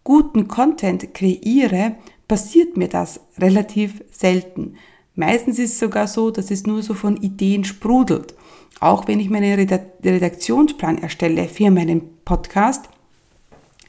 guten 0.05 0.49
Content 0.49 1.15
kreiere, 1.15 1.97
passiert 2.29 2.77
mir 2.77 2.89
das 2.89 3.21
relativ 3.39 4.03
selten. 4.11 4.75
Meistens 5.15 5.59
ist 5.59 5.73
es 5.73 5.79
sogar 5.79 6.07
so, 6.07 6.31
dass 6.31 6.51
es 6.51 6.67
nur 6.67 6.83
so 6.83 6.95
von 6.95 7.17
Ideen 7.17 7.65
sprudelt. 7.65 8.35
Auch 8.79 9.09
wenn 9.09 9.21
ich 9.21 9.29
meinen 9.29 9.69
Redaktionsplan 10.05 10.99
erstelle 10.99 11.49
für 11.49 11.71
meinen 11.71 12.03
Podcast, 12.25 12.89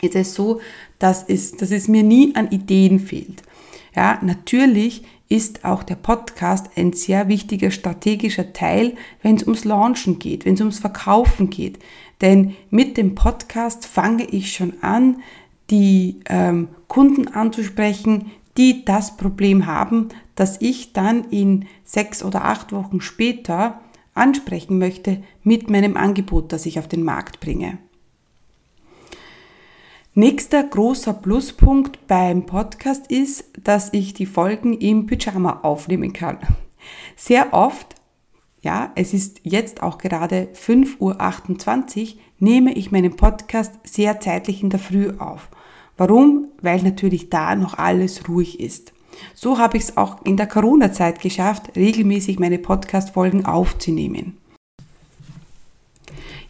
ist 0.01 0.15
es 0.15 0.33
so, 0.33 0.59
dass 0.99 1.23
es, 1.27 1.51
dass 1.53 1.71
es 1.71 1.87
mir 1.87 2.03
nie 2.03 2.35
an 2.35 2.49
Ideen 2.49 2.99
fehlt. 2.99 3.43
Ja, 3.95 4.19
natürlich 4.21 5.03
ist 5.31 5.63
auch 5.63 5.83
der 5.83 5.95
Podcast 5.95 6.69
ein 6.75 6.91
sehr 6.91 7.29
wichtiger 7.29 7.71
strategischer 7.71 8.51
Teil, 8.51 8.95
wenn 9.21 9.37
es 9.37 9.43
ums 9.43 9.63
Launchen 9.63 10.19
geht, 10.19 10.45
wenn 10.45 10.55
es 10.55 10.59
ums 10.59 10.79
Verkaufen 10.79 11.49
geht. 11.49 11.79
Denn 12.19 12.55
mit 12.69 12.97
dem 12.97 13.15
Podcast 13.15 13.85
fange 13.85 14.25
ich 14.25 14.51
schon 14.51 14.73
an, 14.81 15.21
die 15.69 16.19
ähm, 16.27 16.67
Kunden 16.89 17.29
anzusprechen, 17.29 18.31
die 18.57 18.83
das 18.83 19.15
Problem 19.15 19.65
haben, 19.65 20.09
dass 20.35 20.59
ich 20.59 20.91
dann 20.91 21.23
in 21.29 21.65
sechs 21.85 22.23
oder 22.23 22.43
acht 22.43 22.73
Wochen 22.73 22.99
später 22.99 23.79
ansprechen 24.13 24.77
möchte 24.77 25.23
mit 25.43 25.69
meinem 25.69 25.95
Angebot, 25.95 26.51
das 26.51 26.65
ich 26.65 26.77
auf 26.77 26.89
den 26.89 27.03
Markt 27.03 27.39
bringe. 27.39 27.77
Nächster 30.13 30.61
großer 30.61 31.13
Pluspunkt 31.13 32.05
beim 32.05 32.45
Podcast 32.45 33.09
ist, 33.09 33.45
dass 33.63 33.93
ich 33.93 34.13
die 34.13 34.25
Folgen 34.25 34.73
im 34.73 35.05
Pyjama 35.05 35.61
aufnehmen 35.61 36.11
kann. 36.11 36.37
Sehr 37.15 37.53
oft, 37.53 37.95
ja, 38.59 38.91
es 38.95 39.13
ist 39.13 39.39
jetzt 39.43 39.81
auch 39.81 39.97
gerade 39.97 40.49
5.28 40.53 42.15
Uhr, 42.15 42.21
nehme 42.39 42.73
ich 42.73 42.91
meinen 42.91 43.15
Podcast 43.15 43.75
sehr 43.85 44.19
zeitlich 44.19 44.61
in 44.61 44.69
der 44.69 44.81
Früh 44.81 45.11
auf. 45.17 45.47
Warum? 45.95 46.49
Weil 46.61 46.81
natürlich 46.81 47.29
da 47.29 47.55
noch 47.55 47.77
alles 47.77 48.27
ruhig 48.27 48.59
ist. 48.59 48.91
So 49.33 49.59
habe 49.59 49.77
ich 49.77 49.83
es 49.83 49.95
auch 49.95 50.25
in 50.25 50.35
der 50.35 50.47
Corona-Zeit 50.47 51.21
geschafft, 51.21 51.77
regelmäßig 51.77 52.37
meine 52.37 52.59
Podcast-Folgen 52.59 53.45
aufzunehmen. 53.45 54.40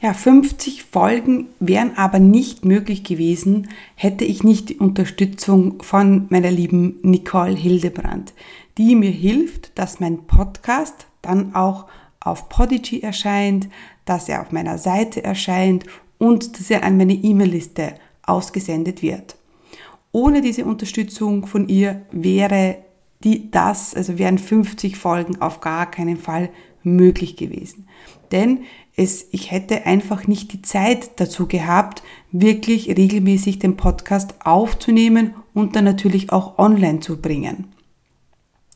Ja, 0.04 0.16
50 0.16 0.82
Folgen 0.82 1.50
wären 1.60 1.96
aber 1.96 2.18
nicht 2.18 2.66
möglich 2.66 3.04
gewesen, 3.04 3.70
hätte 3.94 4.26
ich 4.26 4.44
nicht 4.44 4.70
die 4.70 4.78
Unterstützung 4.80 5.84
von 5.84 6.26
meiner 6.30 6.50
lieben 6.50 6.98
Nicole 7.04 7.54
Hildebrand, 7.54 8.34
die 8.80 8.96
mir 8.96 9.12
hilft, 9.12 9.78
dass 9.78 10.00
mein 10.00 10.26
Podcast 10.26 11.06
dann 11.22 11.54
auch 11.54 11.86
auf 12.20 12.50
Podigy 12.50 13.02
erscheint, 13.02 13.70
dass 14.06 14.28
er 14.28 14.42
auf 14.42 14.52
meiner 14.52 14.80
Seite 14.80 15.24
erscheint 15.24 15.86
und 16.18 16.58
dass 16.58 16.72
er 16.72 16.84
an 16.84 16.98
meine 16.98 17.14
E-Mail-Liste 17.14 17.94
ausgesendet 18.24 19.04
wird. 19.04 19.36
Ohne 20.12 20.42
diese 20.42 20.66
Unterstützung 20.66 21.46
von 21.46 21.70
ihr 21.70 22.02
wäre 22.12 22.78
die, 23.24 23.52
das, 23.52 23.94
also 23.94 24.18
wären 24.18 24.40
50 24.40 24.98
Folgen 24.98 25.44
auf 25.44 25.62
gar 25.62 25.92
keinen 25.92 26.18
Fall 26.18 26.50
möglich 26.82 27.38
gewesen. 27.38 27.88
Denn 28.32 28.62
es, 28.96 29.28
ich 29.32 29.52
hätte 29.52 29.86
einfach 29.86 30.28
nicht 30.28 30.54
die 30.54 30.62
Zeit 30.62 31.20
dazu 31.20 31.48
gehabt, 31.48 32.04
wirklich 32.32 32.90
regelmäßig 32.90 33.60
den 33.60 33.78
Podcast 33.78 34.36
aufzunehmen 34.46 35.34
und 35.54 35.76
dann 35.76 35.86
natürlich 35.86 36.32
auch 36.32 36.58
online 36.58 37.00
zu 37.00 37.22
bringen. 37.22 37.68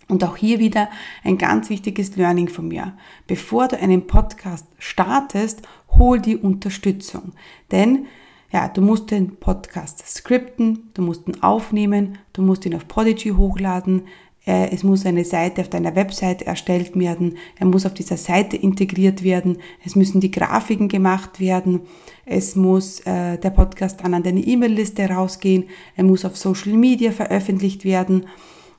Und 0.08 0.24
auch 0.24 0.38
hier 0.38 0.60
wieder 0.60 0.90
ein 1.24 1.38
ganz 1.38 1.70
wichtiges 1.70 2.16
Learning 2.16 2.48
von 2.48 2.68
mir. 2.68 2.96
Bevor 3.26 3.68
du 3.68 3.80
einen 3.80 4.06
Podcast 4.06 4.68
startest, 4.78 5.64
hol 5.98 6.20
die 6.20 6.38
Unterstützung. 6.38 7.34
Denn 7.72 8.06
ja, 8.52 8.70
du 8.70 8.82
musst 8.82 9.12
den 9.12 9.38
Podcast 9.38 10.06
skripten, 10.08 10.92
du 10.94 11.02
musst 11.02 11.28
ihn 11.28 11.42
aufnehmen, 11.42 12.20
du 12.34 12.42
musst 12.42 12.66
ihn 12.66 12.76
auf 12.76 12.88
Prodigy 12.88 13.30
hochladen, 13.30 14.04
es 14.46 14.84
muss 14.84 15.06
eine 15.06 15.26
Seite 15.26 15.62
auf 15.62 15.70
deiner 15.70 15.96
Website 15.96 16.44
erstellt 16.44 16.98
werden, 16.98 17.38
er 17.60 17.66
muss 17.66 17.86
auf 17.86 17.94
dieser 17.94 18.18
Seite 18.18 18.58
integriert 18.58 19.24
werden, 19.24 19.58
es 19.84 19.96
müssen 19.96 20.22
die 20.22 20.32
Grafiken 20.32 20.88
gemacht 20.88 21.40
werden, 21.40 21.82
es 22.26 22.56
muss 22.56 23.00
äh, 23.02 23.38
der 23.38 23.50
Podcast 23.50 24.02
dann 24.04 24.14
an 24.14 24.24
deine 24.24 24.42
E-Mail-Liste 24.42 25.10
rausgehen, 25.10 25.66
er 25.96 26.04
muss 26.04 26.26
auf 26.26 26.38
Social 26.38 26.74
Media 26.74 27.12
veröffentlicht 27.12 27.86
werden. 27.86 28.28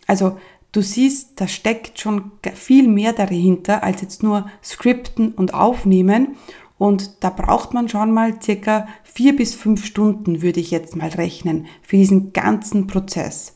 Also 0.06 0.38
du 0.72 0.82
siehst, 0.82 1.40
da 1.40 1.48
steckt 1.48 1.98
schon 1.98 2.32
viel 2.54 2.86
mehr 2.86 3.12
dahinter 3.12 3.82
als 3.82 4.02
jetzt 4.02 4.22
nur 4.22 4.48
Skripten 4.62 5.32
und 5.32 5.54
Aufnehmen. 5.54 6.36
Und 6.78 7.24
da 7.24 7.30
braucht 7.30 7.72
man 7.72 7.88
schon 7.88 8.12
mal 8.12 8.40
circa 8.42 8.86
vier 9.02 9.34
bis 9.34 9.54
fünf 9.54 9.86
Stunden, 9.86 10.42
würde 10.42 10.60
ich 10.60 10.70
jetzt 10.70 10.94
mal 10.94 11.08
rechnen, 11.08 11.66
für 11.80 11.96
diesen 11.96 12.34
ganzen 12.34 12.86
Prozess. 12.86 13.54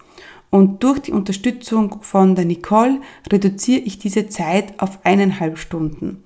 Und 0.51 0.83
durch 0.83 0.99
die 0.99 1.13
Unterstützung 1.13 2.03
von 2.03 2.35
der 2.35 2.45
Nicole 2.45 3.01
reduziere 3.31 3.81
ich 3.81 3.99
diese 3.99 4.29
Zeit 4.29 4.81
auf 4.81 5.05
eineinhalb 5.05 5.59
Stunden. 5.59 6.25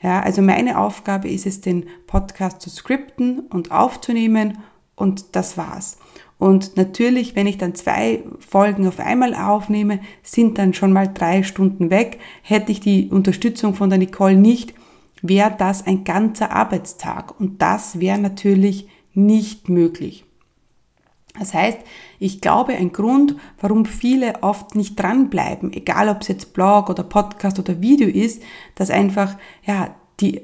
Ja, 0.00 0.20
also 0.20 0.42
meine 0.42 0.78
Aufgabe 0.78 1.28
ist 1.28 1.46
es, 1.46 1.60
den 1.60 1.86
Podcast 2.06 2.60
zu 2.60 2.70
skripten 2.70 3.40
und 3.40 3.72
aufzunehmen 3.72 4.58
und 4.94 5.34
das 5.34 5.56
war's. 5.56 5.98
Und 6.38 6.76
natürlich, 6.76 7.36
wenn 7.36 7.46
ich 7.46 7.58
dann 7.58 7.74
zwei 7.74 8.22
Folgen 8.38 8.86
auf 8.86 9.00
einmal 9.00 9.34
aufnehme, 9.34 10.00
sind 10.22 10.58
dann 10.58 10.74
schon 10.74 10.92
mal 10.92 11.08
drei 11.12 11.42
Stunden 11.42 11.90
weg. 11.90 12.18
Hätte 12.42 12.70
ich 12.70 12.80
die 12.80 13.08
Unterstützung 13.08 13.74
von 13.74 13.88
der 13.88 13.98
Nicole 13.98 14.36
nicht, 14.36 14.74
wäre 15.22 15.54
das 15.56 15.86
ein 15.86 16.04
ganzer 16.04 16.50
Arbeitstag. 16.50 17.40
Und 17.40 17.62
das 17.62 17.98
wäre 17.98 18.18
natürlich 18.18 18.88
nicht 19.14 19.68
möglich. 19.68 20.26
Das 21.38 21.54
heißt, 21.54 21.78
ich 22.24 22.40
glaube, 22.40 22.72
ein 22.72 22.90
Grund, 22.90 23.36
warum 23.60 23.84
viele 23.84 24.42
oft 24.42 24.74
nicht 24.74 24.98
dranbleiben, 24.98 25.74
egal 25.74 26.08
ob 26.08 26.22
es 26.22 26.28
jetzt 26.28 26.54
Blog 26.54 26.88
oder 26.88 27.02
Podcast 27.02 27.58
oder 27.58 27.82
Video 27.82 28.08
ist, 28.08 28.42
dass 28.76 28.88
einfach, 28.88 29.36
ja, 29.66 29.94
die, 30.20 30.40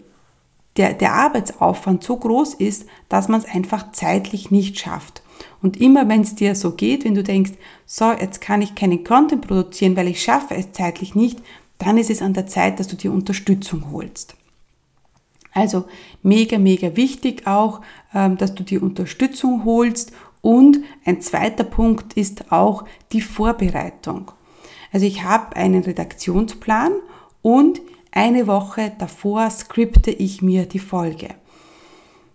der, 0.76 0.92
der 0.92 1.14
Arbeitsaufwand 1.14 2.04
so 2.04 2.18
groß 2.18 2.52
ist, 2.52 2.86
dass 3.08 3.28
man 3.28 3.40
es 3.40 3.46
einfach 3.46 3.92
zeitlich 3.92 4.50
nicht 4.50 4.78
schafft. 4.78 5.22
Und 5.62 5.80
immer 5.80 6.06
wenn 6.06 6.20
es 6.20 6.34
dir 6.34 6.54
so 6.54 6.72
geht, 6.72 7.06
wenn 7.06 7.14
du 7.14 7.22
denkst, 7.22 7.52
so, 7.86 8.12
jetzt 8.12 8.42
kann 8.42 8.60
ich 8.60 8.74
keinen 8.74 9.02
Content 9.02 9.46
produzieren, 9.46 9.96
weil 9.96 10.08
ich 10.08 10.22
schaffe 10.22 10.54
es 10.56 10.72
zeitlich 10.72 11.14
nicht, 11.14 11.40
dann 11.78 11.96
ist 11.96 12.10
es 12.10 12.20
an 12.20 12.34
der 12.34 12.46
Zeit, 12.46 12.78
dass 12.78 12.88
du 12.88 12.96
dir 12.96 13.10
Unterstützung 13.10 13.90
holst. 13.90 14.36
Also 15.52 15.86
mega, 16.22 16.58
mega 16.58 16.94
wichtig 16.94 17.46
auch, 17.46 17.80
ähm, 18.14 18.36
dass 18.36 18.54
du 18.54 18.64
die 18.64 18.78
Unterstützung 18.78 19.64
holst 19.64 20.12
und 20.40 20.78
ein 21.04 21.20
zweiter 21.20 21.64
Punkt 21.64 22.14
ist 22.14 22.50
auch 22.52 22.84
die 23.12 23.20
Vorbereitung. 23.20 24.32
Also 24.92 25.06
ich 25.06 25.24
habe 25.24 25.56
einen 25.56 25.82
Redaktionsplan 25.82 26.92
und 27.42 27.80
eine 28.12 28.46
Woche 28.46 28.92
davor 28.98 29.48
skripte 29.50 30.10
ich 30.10 30.42
mir 30.42 30.66
die 30.66 30.78
Folge. 30.78 31.28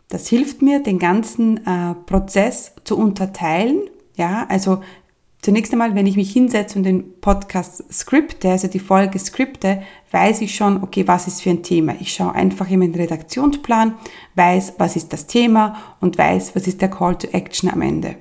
Das 0.08 0.28
hilft 0.28 0.62
mir, 0.62 0.82
den 0.82 1.00
ganzen 1.00 1.66
äh, 1.66 1.96
Prozess 2.06 2.74
zu 2.84 2.98
unterteilen. 2.98 3.82
Ja, 4.16 4.46
also 4.48 4.82
zunächst 5.46 5.72
einmal, 5.72 5.94
wenn 5.94 6.08
ich 6.08 6.16
mich 6.16 6.34
hinsetze 6.34 6.76
und 6.76 6.86
den 6.86 7.22
Podcast 7.22 7.84
skripte, 7.94 8.50
also 8.50 8.68
die 8.68 8.80
Folge 8.80 9.20
skripte, 9.20 9.84
weiß 10.10 10.42
ich 10.42 10.56
schon, 10.56 10.82
okay, 10.82 11.08
was 11.08 11.28
ist 11.28 11.44
für 11.44 11.52
ein 11.52 11.62
Thema. 11.62 11.94
Ich 12.00 12.14
schaue 12.14 12.34
einfach 12.34 12.68
in 12.68 12.80
meinen 12.80 12.96
Redaktionsplan, 12.96 13.94
weiß, 14.34 14.74
was 14.80 14.96
ist 14.96 15.14
das 15.14 15.28
Thema 15.28 15.78
und 16.02 16.18
weiß, 16.18 16.56
was 16.56 16.66
ist 16.66 16.82
der 16.82 16.90
Call 16.90 17.16
to 17.20 17.28
Action 17.28 17.70
am 17.70 17.84
Ende. 17.84 18.16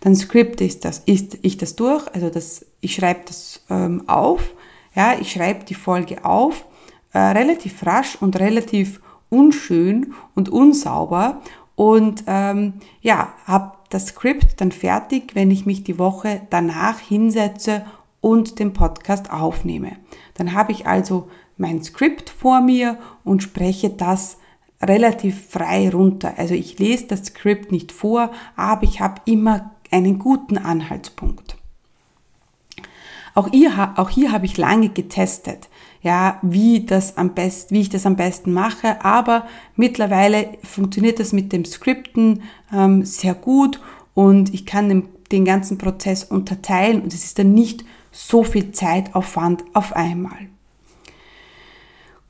Dann 0.00 0.14
skripte 0.14 0.62
ich 0.62 0.78
das, 0.78 1.00
ist 1.00 1.38
ich 1.42 1.56
das 1.56 1.74
durch, 1.74 2.06
also 2.14 2.30
das, 2.30 2.64
ich 2.80 2.94
schreibe 2.94 3.22
das 3.26 3.60
ähm, 3.68 4.04
auf, 4.06 4.54
ja, 4.94 5.16
ich 5.20 5.32
schreibe 5.32 5.64
die 5.64 5.74
Folge 5.74 6.24
auf, 6.24 6.64
äh, 7.12 7.18
relativ 7.18 7.84
rasch 7.84 8.16
und 8.20 8.38
relativ 8.38 9.00
unschön 9.30 10.14
und 10.36 10.48
unsauber 10.48 11.42
und 11.74 12.22
ähm, 12.28 12.74
ja, 13.00 13.32
habe 13.46 13.77
das 13.90 14.08
Skript 14.08 14.60
dann 14.60 14.72
fertig, 14.72 15.34
wenn 15.34 15.50
ich 15.50 15.66
mich 15.66 15.84
die 15.84 15.98
Woche 15.98 16.42
danach 16.50 16.98
hinsetze 16.98 17.84
und 18.20 18.58
den 18.58 18.72
Podcast 18.72 19.30
aufnehme. 19.30 19.92
Dann 20.34 20.52
habe 20.52 20.72
ich 20.72 20.86
also 20.86 21.28
mein 21.56 21.82
Skript 21.82 22.30
vor 22.30 22.60
mir 22.60 22.98
und 23.24 23.42
spreche 23.42 23.90
das 23.90 24.38
relativ 24.82 25.48
frei 25.48 25.90
runter. 25.90 26.34
Also 26.36 26.54
ich 26.54 26.78
lese 26.78 27.06
das 27.06 27.26
Skript 27.26 27.72
nicht 27.72 27.92
vor, 27.92 28.30
aber 28.56 28.84
ich 28.84 29.00
habe 29.00 29.20
immer 29.24 29.72
einen 29.90 30.18
guten 30.18 30.58
Anhaltspunkt. 30.58 31.56
Auch, 33.34 33.52
ihr, 33.52 33.94
auch 33.96 34.10
hier 34.10 34.32
habe 34.32 34.46
ich 34.46 34.56
lange 34.56 34.88
getestet 34.88 35.68
ja, 36.08 36.38
wie 36.40 36.86
das 36.86 37.18
am 37.18 37.34
besten, 37.34 37.74
wie 37.74 37.82
ich 37.82 37.90
das 37.90 38.06
am 38.06 38.16
besten 38.16 38.50
mache. 38.54 39.04
Aber 39.04 39.46
mittlerweile 39.76 40.56
funktioniert 40.64 41.20
das 41.20 41.34
mit 41.34 41.52
dem 41.52 41.66
Skripten 41.66 42.44
ähm, 42.72 43.04
sehr 43.04 43.34
gut 43.34 43.78
und 44.14 44.54
ich 44.54 44.64
kann 44.64 44.88
den, 44.88 45.08
den 45.30 45.44
ganzen 45.44 45.76
Prozess 45.76 46.24
unterteilen 46.24 47.02
und 47.02 47.12
es 47.12 47.24
ist 47.24 47.38
dann 47.38 47.52
nicht 47.52 47.84
so 48.10 48.42
viel 48.42 48.72
Zeitaufwand 48.72 49.64
auf 49.74 49.94
einmal. 49.94 50.48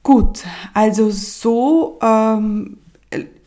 Gut, 0.02 0.44
also 0.74 1.10
so 1.10 2.00
ähm, 2.02 2.78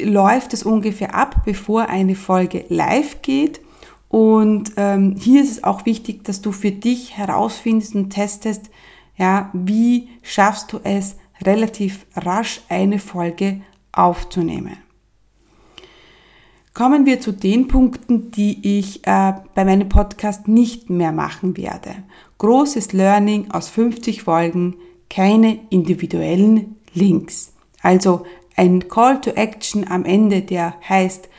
läuft 0.02 0.54
es 0.54 0.64
ungefähr 0.64 1.14
ab, 1.14 1.42
bevor 1.44 1.90
eine 1.90 2.16
Folge 2.16 2.64
live 2.70 3.22
geht. 3.22 3.60
Und 4.08 4.72
ähm, 4.78 5.16
hier 5.20 5.44
ist 5.44 5.52
es 5.52 5.64
auch 5.66 5.86
wichtig, 5.86 6.24
dass 6.24 6.42
du 6.42 6.54
für 6.54 6.72
dich 6.72 7.18
herausfindest 7.18 7.96
und 7.96 8.12
testest, 8.12 8.70
ja, 9.22 9.52
wie 9.54 10.10
schaffst 10.24 10.74
du 10.74 10.80
es, 10.84 11.16
relativ 11.46 12.08
rasch 12.16 12.62
eine 12.70 12.98
Folge 12.98 13.62
aufzunehmen? 13.92 14.78
Kommen 16.74 17.06
wir 17.06 17.20
zu 17.20 17.32
den 17.32 17.68
Punkten, 17.68 18.32
die 18.32 18.80
ich 18.80 19.06
äh, 19.06 19.34
bei 19.54 19.64
meinem 19.64 19.90
Podcast 19.90 20.48
nicht 20.48 20.90
mehr 20.90 21.12
machen 21.12 21.56
werde. 21.56 21.98
Großes 22.40 22.94
Learning 22.94 23.52
aus 23.52 23.70
50 23.70 24.24
Folgen, 24.24 24.78
keine 25.08 25.60
individuellen 25.70 26.78
Links. 26.96 27.54
Also 27.84 28.26
ein 28.56 28.88
Call 28.88 29.22
to 29.22 29.32
Action 29.32 29.88
am 29.88 30.04
Ende, 30.04 30.42
der 30.42 30.74
heißt, 30.90 31.30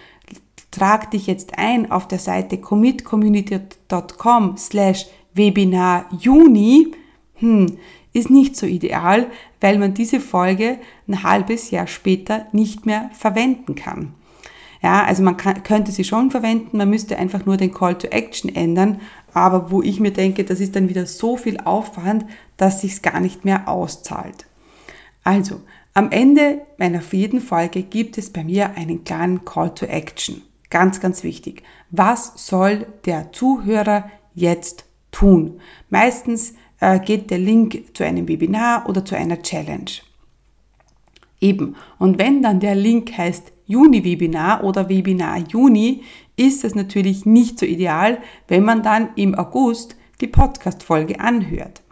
trag 0.71 1.11
dich 1.11 1.27
jetzt 1.27 1.59
ein 1.59 1.91
auf 1.91 2.07
der 2.07 2.21
Seite 2.21 2.59
commitcommunity.com 2.59 4.57
slash 4.57 5.07
Webinar 5.35 6.07
Juni 6.21 6.95
hm, 7.35 7.79
ist 8.13 8.31
nicht 8.31 8.57
so 8.57 8.67
ideal, 8.67 9.27
weil 9.61 9.79
man 9.79 9.95
diese 9.95 10.21
Folge 10.21 10.79
ein 11.09 11.23
halbes 11.23 11.71
Jahr 11.71 11.87
später 11.87 12.47
nicht 12.53 12.87
mehr 12.87 13.11
verwenden 13.13 13.75
kann. 13.75 14.15
Ja, 14.83 15.05
also 15.05 15.23
man 15.23 15.37
kann, 15.37 15.63
könnte 15.63 15.93
sie 15.93 16.05
schon 16.05 16.31
verwenden, 16.31 16.77
man 16.77 16.91
müsste 16.91 17.17
einfach 17.17 17.47
nur 17.47 17.57
den 17.57 17.73
Call 17.73 17.97
to 17.97 18.09
Action 18.09 18.53
ändern, 18.55 19.01
aber 19.33 19.71
wo 19.71 19.81
ich 19.81 20.01
mir 20.01 20.13
denke, 20.13 20.45
das 20.45 20.61
ist 20.61 20.75
dann 20.75 20.89
wieder 20.89 21.07
so 21.07 21.37
viel 21.37 21.59
Aufwand, 21.61 22.27
dass 22.57 22.81
sich's 22.81 23.01
gar 23.01 23.21
nicht 23.21 23.45
mehr 23.45 23.69
auszahlt. 23.69 24.47
Also, 25.25 25.61
am 25.95 26.11
Ende 26.11 26.63
meiner 26.79 27.01
vierten 27.01 27.41
Folge 27.41 27.83
gibt 27.83 28.19
es 28.19 28.31
bei 28.31 28.43
mir 28.43 28.77
einen 28.77 29.05
kleinen 29.05 29.45
Call 29.45 29.75
to 29.75 29.87
Action. 29.87 30.43
Ganz, 30.71 31.01
ganz 31.01 31.23
wichtig. 31.23 31.63
Was 31.91 32.33
soll 32.47 32.87
der 33.05 33.31
Zuhörer 33.33 34.11
jetzt 34.35 34.87
tun? 35.11 35.61
Meistens 35.91 36.55
äh, 36.83 36.99
geht 36.99 37.31
der 37.31 37.39
Link 37.39 37.95
zu 37.95 38.05
einem 38.05 38.27
Webinar 38.27 38.89
oder 38.89 39.05
zu 39.05 39.17
einer 39.17 39.41
Challenge. 39.41 39.91
Eben. 41.41 41.77
Und 41.99 42.19
wenn 42.19 42.43
dann 42.43 42.59
der 42.59 42.75
Link 42.75 43.17
heißt 43.17 43.53
Juni-Webinar 43.67 44.65
oder 44.65 44.89
Webinar 44.89 45.39
Juni, 45.39 46.03
ist 46.37 46.65
es 46.65 46.75
natürlich 46.75 47.25
nicht 47.25 47.61
so 47.61 47.67
ideal, 47.67 48.19
wenn 48.49 48.65
man 48.65 48.83
dann 48.83 49.11
im 49.15 49.37
August 49.37 49.97
die 50.21 50.27
Podcast-Folge 50.27 51.21
anhört. 51.21 51.83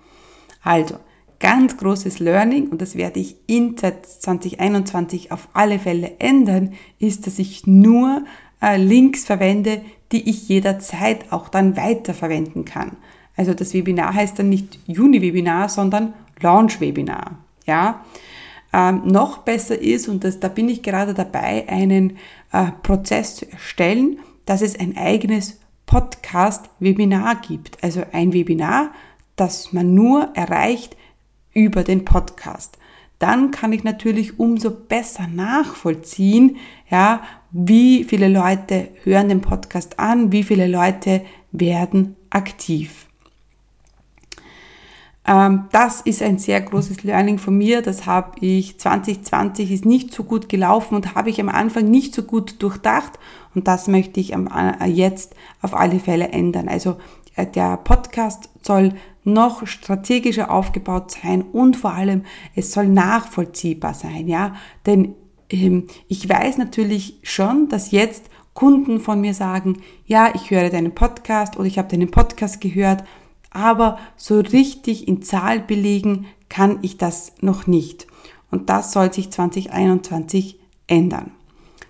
Also, 0.62 0.96
ganz 1.38 1.76
großes 1.76 2.18
Learning 2.18 2.68
und 2.68 2.82
das 2.82 2.96
werde 2.96 3.20
ich 3.20 3.36
in 3.46 3.76
2021 3.76 5.30
auf 5.30 5.48
alle 5.52 5.78
Fälle 5.78 6.16
ändern, 6.18 6.74
ist, 6.98 7.28
dass 7.28 7.38
ich 7.38 7.64
nur 7.66 8.24
äh, 8.60 8.76
Links 8.76 9.24
verwende, 9.24 9.82
die 10.10 10.28
ich 10.28 10.48
jederzeit 10.48 11.32
auch 11.32 11.48
dann 11.48 11.76
weiterverwenden 11.76 12.64
kann. 12.64 12.96
Also 13.40 13.54
das 13.54 13.72
Webinar 13.72 14.12
heißt 14.12 14.38
dann 14.38 14.50
nicht 14.50 14.78
Juni-Webinar, 14.86 15.70
sondern 15.70 16.12
Launch-Webinar. 16.40 17.38
Ja? 17.64 18.04
Ähm, 18.70 19.00
noch 19.06 19.38
besser 19.38 19.80
ist, 19.80 20.08
und 20.08 20.24
das, 20.24 20.40
da 20.40 20.48
bin 20.48 20.68
ich 20.68 20.82
gerade 20.82 21.14
dabei, 21.14 21.66
einen 21.66 22.18
äh, 22.52 22.66
Prozess 22.82 23.36
zu 23.36 23.50
erstellen, 23.50 24.18
dass 24.44 24.60
es 24.60 24.78
ein 24.78 24.94
eigenes 24.94 25.58
Podcast-Webinar 25.86 27.36
gibt. 27.36 27.82
Also 27.82 28.02
ein 28.12 28.34
Webinar, 28.34 28.90
das 29.36 29.72
man 29.72 29.94
nur 29.94 30.32
erreicht 30.34 30.98
über 31.54 31.82
den 31.82 32.04
Podcast. 32.04 32.76
Dann 33.20 33.50
kann 33.52 33.72
ich 33.72 33.84
natürlich 33.84 34.38
umso 34.38 34.70
besser 34.70 35.28
nachvollziehen, 35.28 36.58
ja, 36.90 37.22
wie 37.52 38.04
viele 38.04 38.28
Leute 38.28 38.88
hören 39.02 39.30
den 39.30 39.40
Podcast 39.40 39.98
an, 39.98 40.30
wie 40.30 40.42
viele 40.42 40.66
Leute 40.66 41.22
werden 41.52 42.16
aktiv. 42.28 43.06
Ähm, 45.30 45.68
das 45.70 46.00
ist 46.00 46.22
ein 46.22 46.38
sehr 46.38 46.60
großes 46.60 47.04
Learning 47.04 47.38
von 47.38 47.56
mir. 47.56 47.82
Das 47.82 48.04
habe 48.04 48.32
ich 48.40 48.78
2020 48.78 49.70
ist 49.70 49.84
nicht 49.84 50.12
so 50.12 50.24
gut 50.24 50.48
gelaufen 50.48 50.96
und 50.96 51.14
habe 51.14 51.30
ich 51.30 51.40
am 51.40 51.48
Anfang 51.48 51.88
nicht 51.88 52.14
so 52.14 52.24
gut 52.24 52.60
durchdacht. 52.60 53.18
Und 53.54 53.68
das 53.68 53.86
möchte 53.86 54.18
ich 54.18 54.32
äh, 54.32 54.86
jetzt 54.86 55.36
auf 55.62 55.74
alle 55.74 56.00
Fälle 56.00 56.28
ändern. 56.30 56.68
Also 56.68 56.96
äh, 57.36 57.46
der 57.46 57.76
Podcast 57.76 58.50
soll 58.62 58.94
noch 59.22 59.66
strategischer 59.68 60.50
aufgebaut 60.50 61.12
sein 61.12 61.42
und 61.42 61.76
vor 61.76 61.92
allem 61.92 62.24
es 62.56 62.72
soll 62.72 62.88
nachvollziehbar 62.88 63.94
sein, 63.94 64.26
ja. 64.26 64.56
Denn 64.86 65.14
ähm, 65.50 65.86
ich 66.08 66.28
weiß 66.28 66.58
natürlich 66.58 67.20
schon, 67.22 67.68
dass 67.68 67.92
jetzt 67.92 68.30
Kunden 68.54 68.98
von 68.98 69.20
mir 69.20 69.34
sagen, 69.34 69.76
ja, 70.06 70.32
ich 70.34 70.50
höre 70.50 70.70
deinen 70.70 70.92
Podcast 70.92 71.56
oder 71.56 71.66
ich 71.66 71.78
habe 71.78 71.88
deinen 71.88 72.10
Podcast 72.10 72.60
gehört 72.60 73.04
aber 73.50 73.98
so 74.16 74.40
richtig 74.40 75.06
in 75.08 75.22
Zahl 75.22 75.60
belegen 75.60 76.26
kann 76.48 76.78
ich 76.82 76.96
das 76.96 77.32
noch 77.40 77.66
nicht. 77.66 78.06
Und 78.50 78.68
das 78.70 78.92
soll 78.92 79.12
sich 79.12 79.30
2021 79.30 80.58
ändern. 80.86 81.32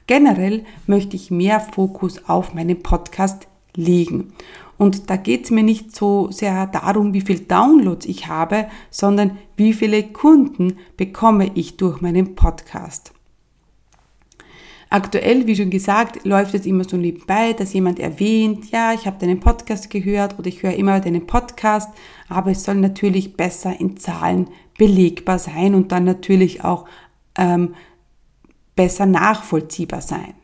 Generell 0.06 0.64
möchte 0.86 1.16
ich 1.16 1.30
mehr 1.30 1.60
Fokus 1.60 2.28
auf 2.28 2.52
meinen 2.54 2.82
Podcast 2.82 3.46
legen. 3.76 4.32
Und 4.76 5.10
da 5.10 5.16
geht 5.16 5.44
es 5.44 5.50
mir 5.50 5.62
nicht 5.62 5.94
so 5.94 6.30
sehr 6.30 6.66
darum, 6.66 7.12
wie 7.12 7.20
viel 7.20 7.40
Downloads 7.40 8.06
ich 8.06 8.26
habe, 8.28 8.66
sondern 8.90 9.38
wie 9.56 9.72
viele 9.72 10.02
Kunden 10.02 10.78
bekomme 10.96 11.50
ich 11.54 11.76
durch 11.76 12.00
meinen 12.00 12.34
Podcast. 12.34 13.12
Aktuell, 14.92 15.46
wie 15.46 15.54
schon 15.54 15.70
gesagt, 15.70 16.24
läuft 16.24 16.52
es 16.54 16.66
immer 16.66 16.82
so 16.82 16.96
nebenbei, 16.96 17.52
dass 17.52 17.72
jemand 17.72 18.00
erwähnt, 18.00 18.72
ja, 18.72 18.92
ich 18.92 19.06
habe 19.06 19.20
deinen 19.20 19.38
Podcast 19.38 19.88
gehört 19.88 20.36
oder 20.36 20.48
ich 20.48 20.64
höre 20.64 20.74
immer 20.74 20.98
deinen 20.98 21.28
Podcast, 21.28 21.88
aber 22.28 22.50
es 22.50 22.64
soll 22.64 22.74
natürlich 22.74 23.36
besser 23.36 23.78
in 23.78 23.96
Zahlen 23.98 24.48
belegbar 24.76 25.38
sein 25.38 25.76
und 25.76 25.92
dann 25.92 26.02
natürlich 26.02 26.64
auch 26.64 26.86
ähm, 27.38 27.76
besser 28.74 29.06
nachvollziehbar 29.06 30.00
sein. 30.00 30.34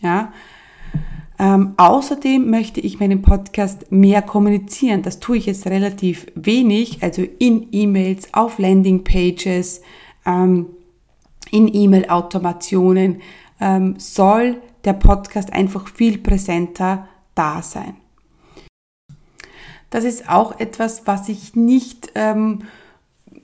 Ja. 0.00 0.32
Ähm, 1.38 1.74
außerdem 1.76 2.48
möchte 2.48 2.80
ich 2.80 2.98
meinen 2.98 3.20
Podcast 3.20 3.92
mehr 3.92 4.22
kommunizieren. 4.22 5.02
Das 5.02 5.20
tue 5.20 5.36
ich 5.36 5.46
jetzt 5.46 5.66
relativ 5.66 6.26
wenig, 6.34 7.02
also 7.02 7.26
in 7.38 7.68
E-Mails, 7.72 8.32
auf 8.32 8.58
Landingpages, 8.58 9.82
ähm, 10.24 10.66
in 11.50 11.68
E-Mail-Automationen 11.72 13.20
ähm, 13.62 13.94
soll 13.98 14.60
der 14.84 14.94
Podcast 14.94 15.52
einfach 15.52 15.88
viel 15.88 16.18
präsenter 16.18 17.08
da 17.34 17.62
sein. 17.62 17.94
das 19.92 20.04
ist 20.04 20.28
auch 20.28 20.58
etwas, 20.58 21.06
was 21.06 21.28
ich 21.28 21.54
nicht, 21.54 22.12
ähm, 22.14 22.60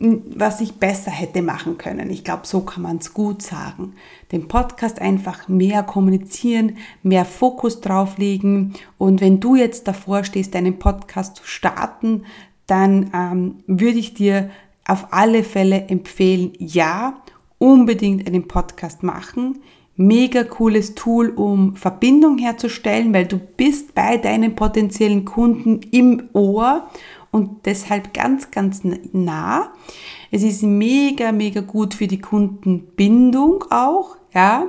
was 0.00 0.61
ich 0.61 0.74
besser 0.74 1.11
hätte 1.11 1.42
machen 1.42 1.76
können. 1.76 2.09
Ich 2.11 2.24
glaube, 2.24 2.46
so 2.46 2.61
kann 2.61 2.83
man 2.83 2.96
es 2.98 3.12
gut 3.12 3.42
sagen. 3.42 3.94
Den 4.33 4.48
Podcast 4.48 5.00
einfach 5.00 5.48
mehr 5.48 5.83
kommunizieren, 5.83 6.78
mehr 7.02 7.24
Fokus 7.26 7.81
drauflegen. 7.81 8.74
Und 8.96 9.20
wenn 9.20 9.40
du 9.40 9.57
jetzt 9.57 9.87
davor 9.87 10.24
stehst, 10.24 10.54
deinen 10.54 10.78
Podcast 10.78 11.37
zu 11.37 11.44
starten, 11.44 12.24
dann 12.66 13.11
ähm, 13.12 13.57
würde 13.66 13.98
ich 13.98 14.14
dir 14.14 14.50
auf 14.87 15.12
alle 15.12 15.44
Fälle 15.44 15.88
empfehlen, 15.88 16.52
ja, 16.59 17.20
unbedingt 17.59 18.26
einen 18.26 18.48
Podcast 18.48 19.02
machen. 19.02 19.61
Mega 20.01 20.45
cooles 20.45 20.95
Tool, 20.95 21.31
um 21.31 21.75
Verbindung 21.75 22.39
herzustellen, 22.39 23.13
weil 23.13 23.27
du 23.27 23.37
bist 23.37 23.97
bei 23.97 24.17
deinen 24.17 24.55
potenziellen 24.55 25.25
Kunden 25.25 25.81
im 25.91 26.29
Ohr 26.35 26.89
und 27.33 27.67
deshalb 27.67 28.15
ganz, 28.15 28.53
ganz 28.53 28.83
nah. 29.13 29.73
Es 30.31 30.45
ist 30.45 30.63
mega, 30.63 31.33
mega 31.33 31.63
gut 31.63 31.95
für 31.95 32.07
die 32.07 32.21
Kundenbindung 32.21 33.65
auch, 33.71 34.17
ja. 34.33 34.67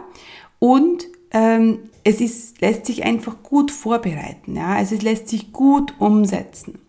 Und 0.57 1.05
ähm, 1.31 1.79
es 2.03 2.21
ist, 2.21 2.59
lässt 2.61 2.87
sich 2.87 3.03
einfach 3.03 3.43
gut 3.43 3.69
vorbereiten, 3.69 4.55
ja. 4.55 4.69
Also 4.69 4.95
es 4.95 5.03
lässt 5.03 5.29
sich 5.29 5.53
gut 5.53 5.93
umsetzen. 5.99 6.79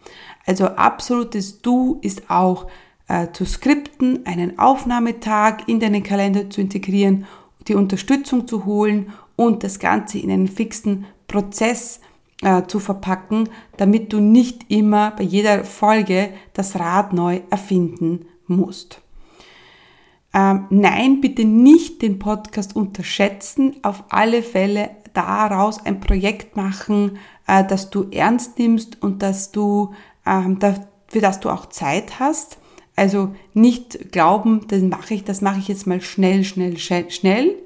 Also 0.47 0.65
absolutes 0.65 1.61
Du 1.61 1.99
ist 2.01 2.31
auch 2.31 2.67
äh, 3.07 3.29
zu 3.33 3.45
skripten, 3.45 4.25
einen 4.25 4.59
Aufnahmetag 4.59 5.65
in 5.67 5.81
deinen 5.81 6.03
Kalender 6.03 6.49
zu 6.49 6.61
integrieren, 6.61 7.27
die 7.71 7.75
Unterstützung 7.75 8.47
zu 8.47 8.67
holen 8.67 9.13
und 9.37 9.65
das 9.65 9.79
Ganze 9.79 10.19
in 10.19 10.31
einen 10.31 10.49
fixen 10.49 11.07
Prozess 11.29 12.01
äh, 12.43 12.65
zu 12.67 12.81
verpacken, 12.81 13.49
damit 13.77 14.13
du 14.13 14.21
nicht 14.21 14.71
immer 14.71 15.13
bei 15.13 15.23
jeder 15.23 15.65
Folge 15.65 16.31
das 16.53 16.79
Rad 16.79 17.13
neu 17.13 17.41
erfinden 17.49 18.27
musst. 18.49 19.01
Ähm, 20.35 20.67
nein, 20.71 21.21
bitte 21.21 21.45
nicht 21.45 22.03
den 22.03 22.19
Podcast 22.19 22.75
unterschätzen. 22.75 23.77
Auf 23.83 24.05
alle 24.09 24.43
Fälle 24.43 24.91
daraus 25.13 25.85
ein 25.85 26.01
Projekt 26.01 26.57
machen, 26.57 27.19
äh, 27.47 27.65
das 27.65 27.91
du 27.91 28.11
ernst 28.11 28.59
nimmst 28.59 29.01
und 29.03 29.23
dass 29.23 29.53
du, 29.53 29.95
ähm, 30.27 30.59
da, 30.59 30.75
für 31.07 31.21
das 31.21 31.41
du 31.41 31.51
auch 31.51 31.67
Zeit 31.67 32.19
hast. 32.19 32.59
Also 33.01 33.35
nicht 33.55 34.13
glauben, 34.13 34.67
das 34.69 34.83
mache 34.83 35.15
ich, 35.15 35.25
das 35.25 35.41
mache 35.41 35.59
ich 35.59 35.69
jetzt 35.69 35.87
mal 35.87 36.03
schnell, 36.03 36.45
schnell, 36.45 36.77
schnell. 36.77 37.57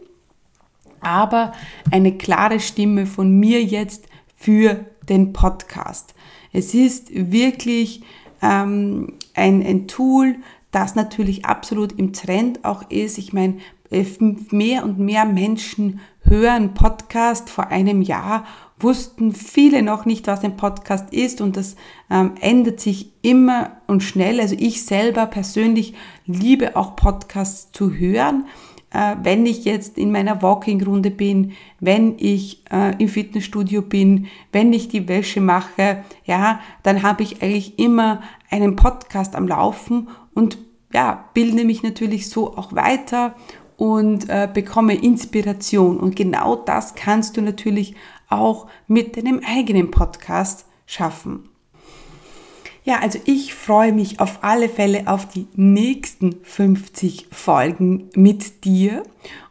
Aber 1.01 1.51
eine 1.91 2.17
klare 2.17 2.61
Stimme 2.61 3.05
von 3.05 3.37
mir 3.41 3.61
jetzt 3.61 4.07
für 4.37 4.85
den 5.09 5.33
Podcast. 5.33 6.15
Es 6.53 6.73
ist 6.73 7.09
wirklich 7.13 8.03
ähm, 8.43 9.15
ein, 9.35 9.67
ein 9.67 9.89
Tool, 9.89 10.37
das 10.75 10.95
natürlich 10.95 11.45
absolut 11.45 11.93
im 11.93 12.13
Trend 12.13 12.65
auch 12.65 12.91
ist. 12.91 13.19
Ich 13.19 13.33
meine, 13.33 13.59
äh, 13.91 14.05
mehr 14.51 14.85
und 14.85 14.99
mehr 14.99 15.25
Menschen 15.25 16.01
hören 16.23 16.75
Podcast. 16.75 17.51
Vor 17.51 17.69
einem 17.69 18.03
Jahr 18.03 18.45
wussten 18.79 19.33
viele 19.33 19.83
noch 19.83 20.05
nicht, 20.05 20.27
was 20.27 20.43
ein 20.43 20.57
Podcast 20.57 21.13
ist 21.13 21.41
und 21.41 21.57
das 21.57 21.77
ähm, 22.11 22.33
ändert 22.41 22.81
sich 22.81 23.13
immer 23.23 23.77
und 23.87 24.03
schnell. 24.03 24.41
Also 24.41 24.57
ich 24.59 24.85
selber 24.85 25.27
persönlich 25.27 25.95
liebe 26.27 26.77
auch 26.77 26.97
Podcasts 26.97 27.71
zu 27.73 27.95
hören. 27.95 28.47
Äh, 28.91 29.17
wenn 29.23 29.47
ich 29.47 29.65
jetzt 29.65 29.97
in 29.99 30.11
meiner 30.11 30.43
Walking-Runde 30.43 31.11
bin, 31.11 31.53
wenn 31.81 32.17
ich 32.19 32.63
äh, 32.71 33.01
im 33.01 33.09
Fitnessstudio 33.09 33.83
bin, 33.83 34.27
wenn 34.53 34.73
ich 34.73 34.89
die 34.89 35.09
Wäsche 35.09 35.41
mache, 35.41 36.03
ja, 36.25 36.61
dann 36.83 37.03
habe 37.03 37.23
ich 37.23 37.43
eigentlich 37.43 37.79
immer 37.79 38.23
einen 38.51 38.77
Podcast 38.77 39.37
am 39.37 39.49
Laufen 39.49 40.09
und 40.35 40.59
ja, 40.95 41.29
bilde 41.35 41.65
mich 41.65 41.83
natürlich 41.83 42.31
so 42.31 42.57
auch 42.57 42.73
weiter 42.73 43.35
und 43.77 44.31
äh, 44.31 44.49
bekomme 44.53 44.95
Inspiration. 44.95 45.99
Und 45.99 46.17
genau 46.17 46.57
das 46.57 46.95
kannst 46.95 47.37
du 47.37 47.43
natürlich 47.43 47.95
auch 48.29 48.67
mit 48.87 49.17
deinem 49.17 49.41
eigenen 49.45 49.91
Podcast 49.91 50.67
schaffen. 50.87 51.49
Ja, 52.85 53.01
also 53.01 53.19
ich 53.25 53.55
freue 53.55 53.93
mich 53.93 54.21
auf 54.21 54.39
alle 54.43 54.69
Fälle 54.69 55.09
auf 55.09 55.27
die 55.27 55.49
nächsten 55.57 56.37
50 56.43 57.27
Folgen 57.33 58.11
mit 58.15 58.65
dir. 58.65 59.03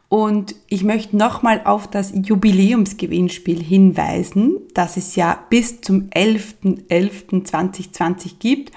Und 0.08 0.56
ich 0.67 0.84
möchte 0.84 1.17
nochmal 1.17 1.62
auf 1.65 1.88
das 1.88 2.13
Jubiläumsgewinnspiel 2.13 3.63
hinweisen, 3.63 4.60
das 4.75 4.95
es 4.95 5.15
ja 5.15 5.43
bis 5.49 5.82
zum 5.82 6.12
11.11.2020 6.12 8.34
gibt. 8.38 8.71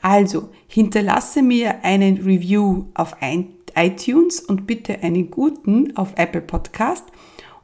Also 0.00 0.50
hinterlasse 0.76 1.40
mir 1.40 1.84
einen 1.84 2.18
Review 2.18 2.84
auf 2.92 3.16
iTunes 3.22 4.40
und 4.40 4.66
bitte 4.66 5.02
einen 5.02 5.30
guten 5.30 5.96
auf 5.96 6.12
Apple 6.16 6.42
Podcast. 6.42 7.04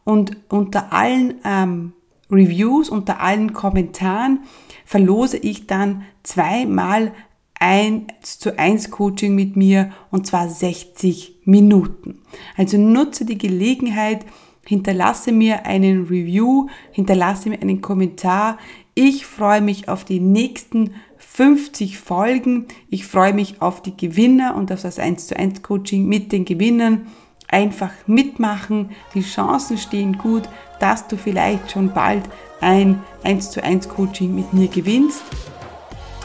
Und 0.02 0.38
unter 0.48 0.94
allen 0.94 1.34
ähm, 1.44 1.92
Reviews, 2.30 2.88
unter 2.88 3.20
allen 3.20 3.52
Kommentaren 3.52 4.44
verlose 4.86 5.36
ich 5.36 5.66
dann 5.66 6.04
zweimal 6.22 7.12
ein 7.60 8.06
zu 8.22 8.58
eins 8.58 8.90
Coaching 8.90 9.34
mit 9.34 9.56
mir 9.56 9.92
und 10.10 10.26
zwar 10.26 10.48
60 10.48 11.42
Minuten. 11.44 12.22
Also 12.56 12.78
nutze 12.78 13.26
die 13.26 13.36
Gelegenheit, 13.36 14.24
hinterlasse 14.66 15.32
mir 15.32 15.66
einen 15.66 16.06
Review, 16.06 16.68
hinterlasse 16.92 17.48
mir 17.48 17.60
einen 17.60 17.80
Kommentar. 17.80 18.58
Ich 18.94 19.26
freue 19.26 19.60
mich 19.60 19.88
auf 19.88 20.04
die 20.04 20.20
nächsten 20.20 20.94
50 21.18 21.98
Folgen. 21.98 22.66
Ich 22.90 23.06
freue 23.06 23.32
mich 23.32 23.62
auf 23.62 23.82
die 23.82 23.96
Gewinner 23.96 24.54
und 24.54 24.70
auf 24.70 24.82
das 24.82 24.98
1 24.98 25.28
zu 25.28 25.36
1 25.36 25.62
Coaching 25.62 26.06
mit 26.06 26.30
den 26.32 26.44
Gewinnern. 26.44 27.06
Einfach 27.48 27.90
mitmachen. 28.06 28.90
Die 29.14 29.22
Chancen 29.22 29.78
stehen 29.78 30.18
gut, 30.18 30.42
dass 30.78 31.06
du 31.06 31.16
vielleicht 31.16 31.70
schon 31.70 31.92
bald 31.92 32.24
ein 32.60 33.02
1 33.24 33.50
zu 33.50 33.62
1 33.62 33.88
Coaching 33.88 34.34
mit 34.34 34.52
mir 34.52 34.68
gewinnst. 34.68 35.22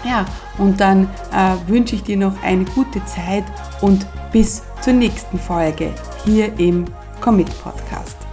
Ja, 0.04 0.26
und 0.58 0.80
dann 0.80 1.10
äh, 1.34 1.70
wünsche 1.70 1.96
ich 1.96 2.04
dir 2.04 2.18
noch 2.18 2.42
eine 2.44 2.66
gute 2.66 3.04
Zeit 3.06 3.46
und 3.82 4.06
bis 4.32 4.64
zur 4.82 4.94
nächsten 4.94 5.40
Folge 5.40 5.94
hier 6.26 6.58
im 6.60 6.86
Commit 7.20 7.50
Podcast. 7.62 8.27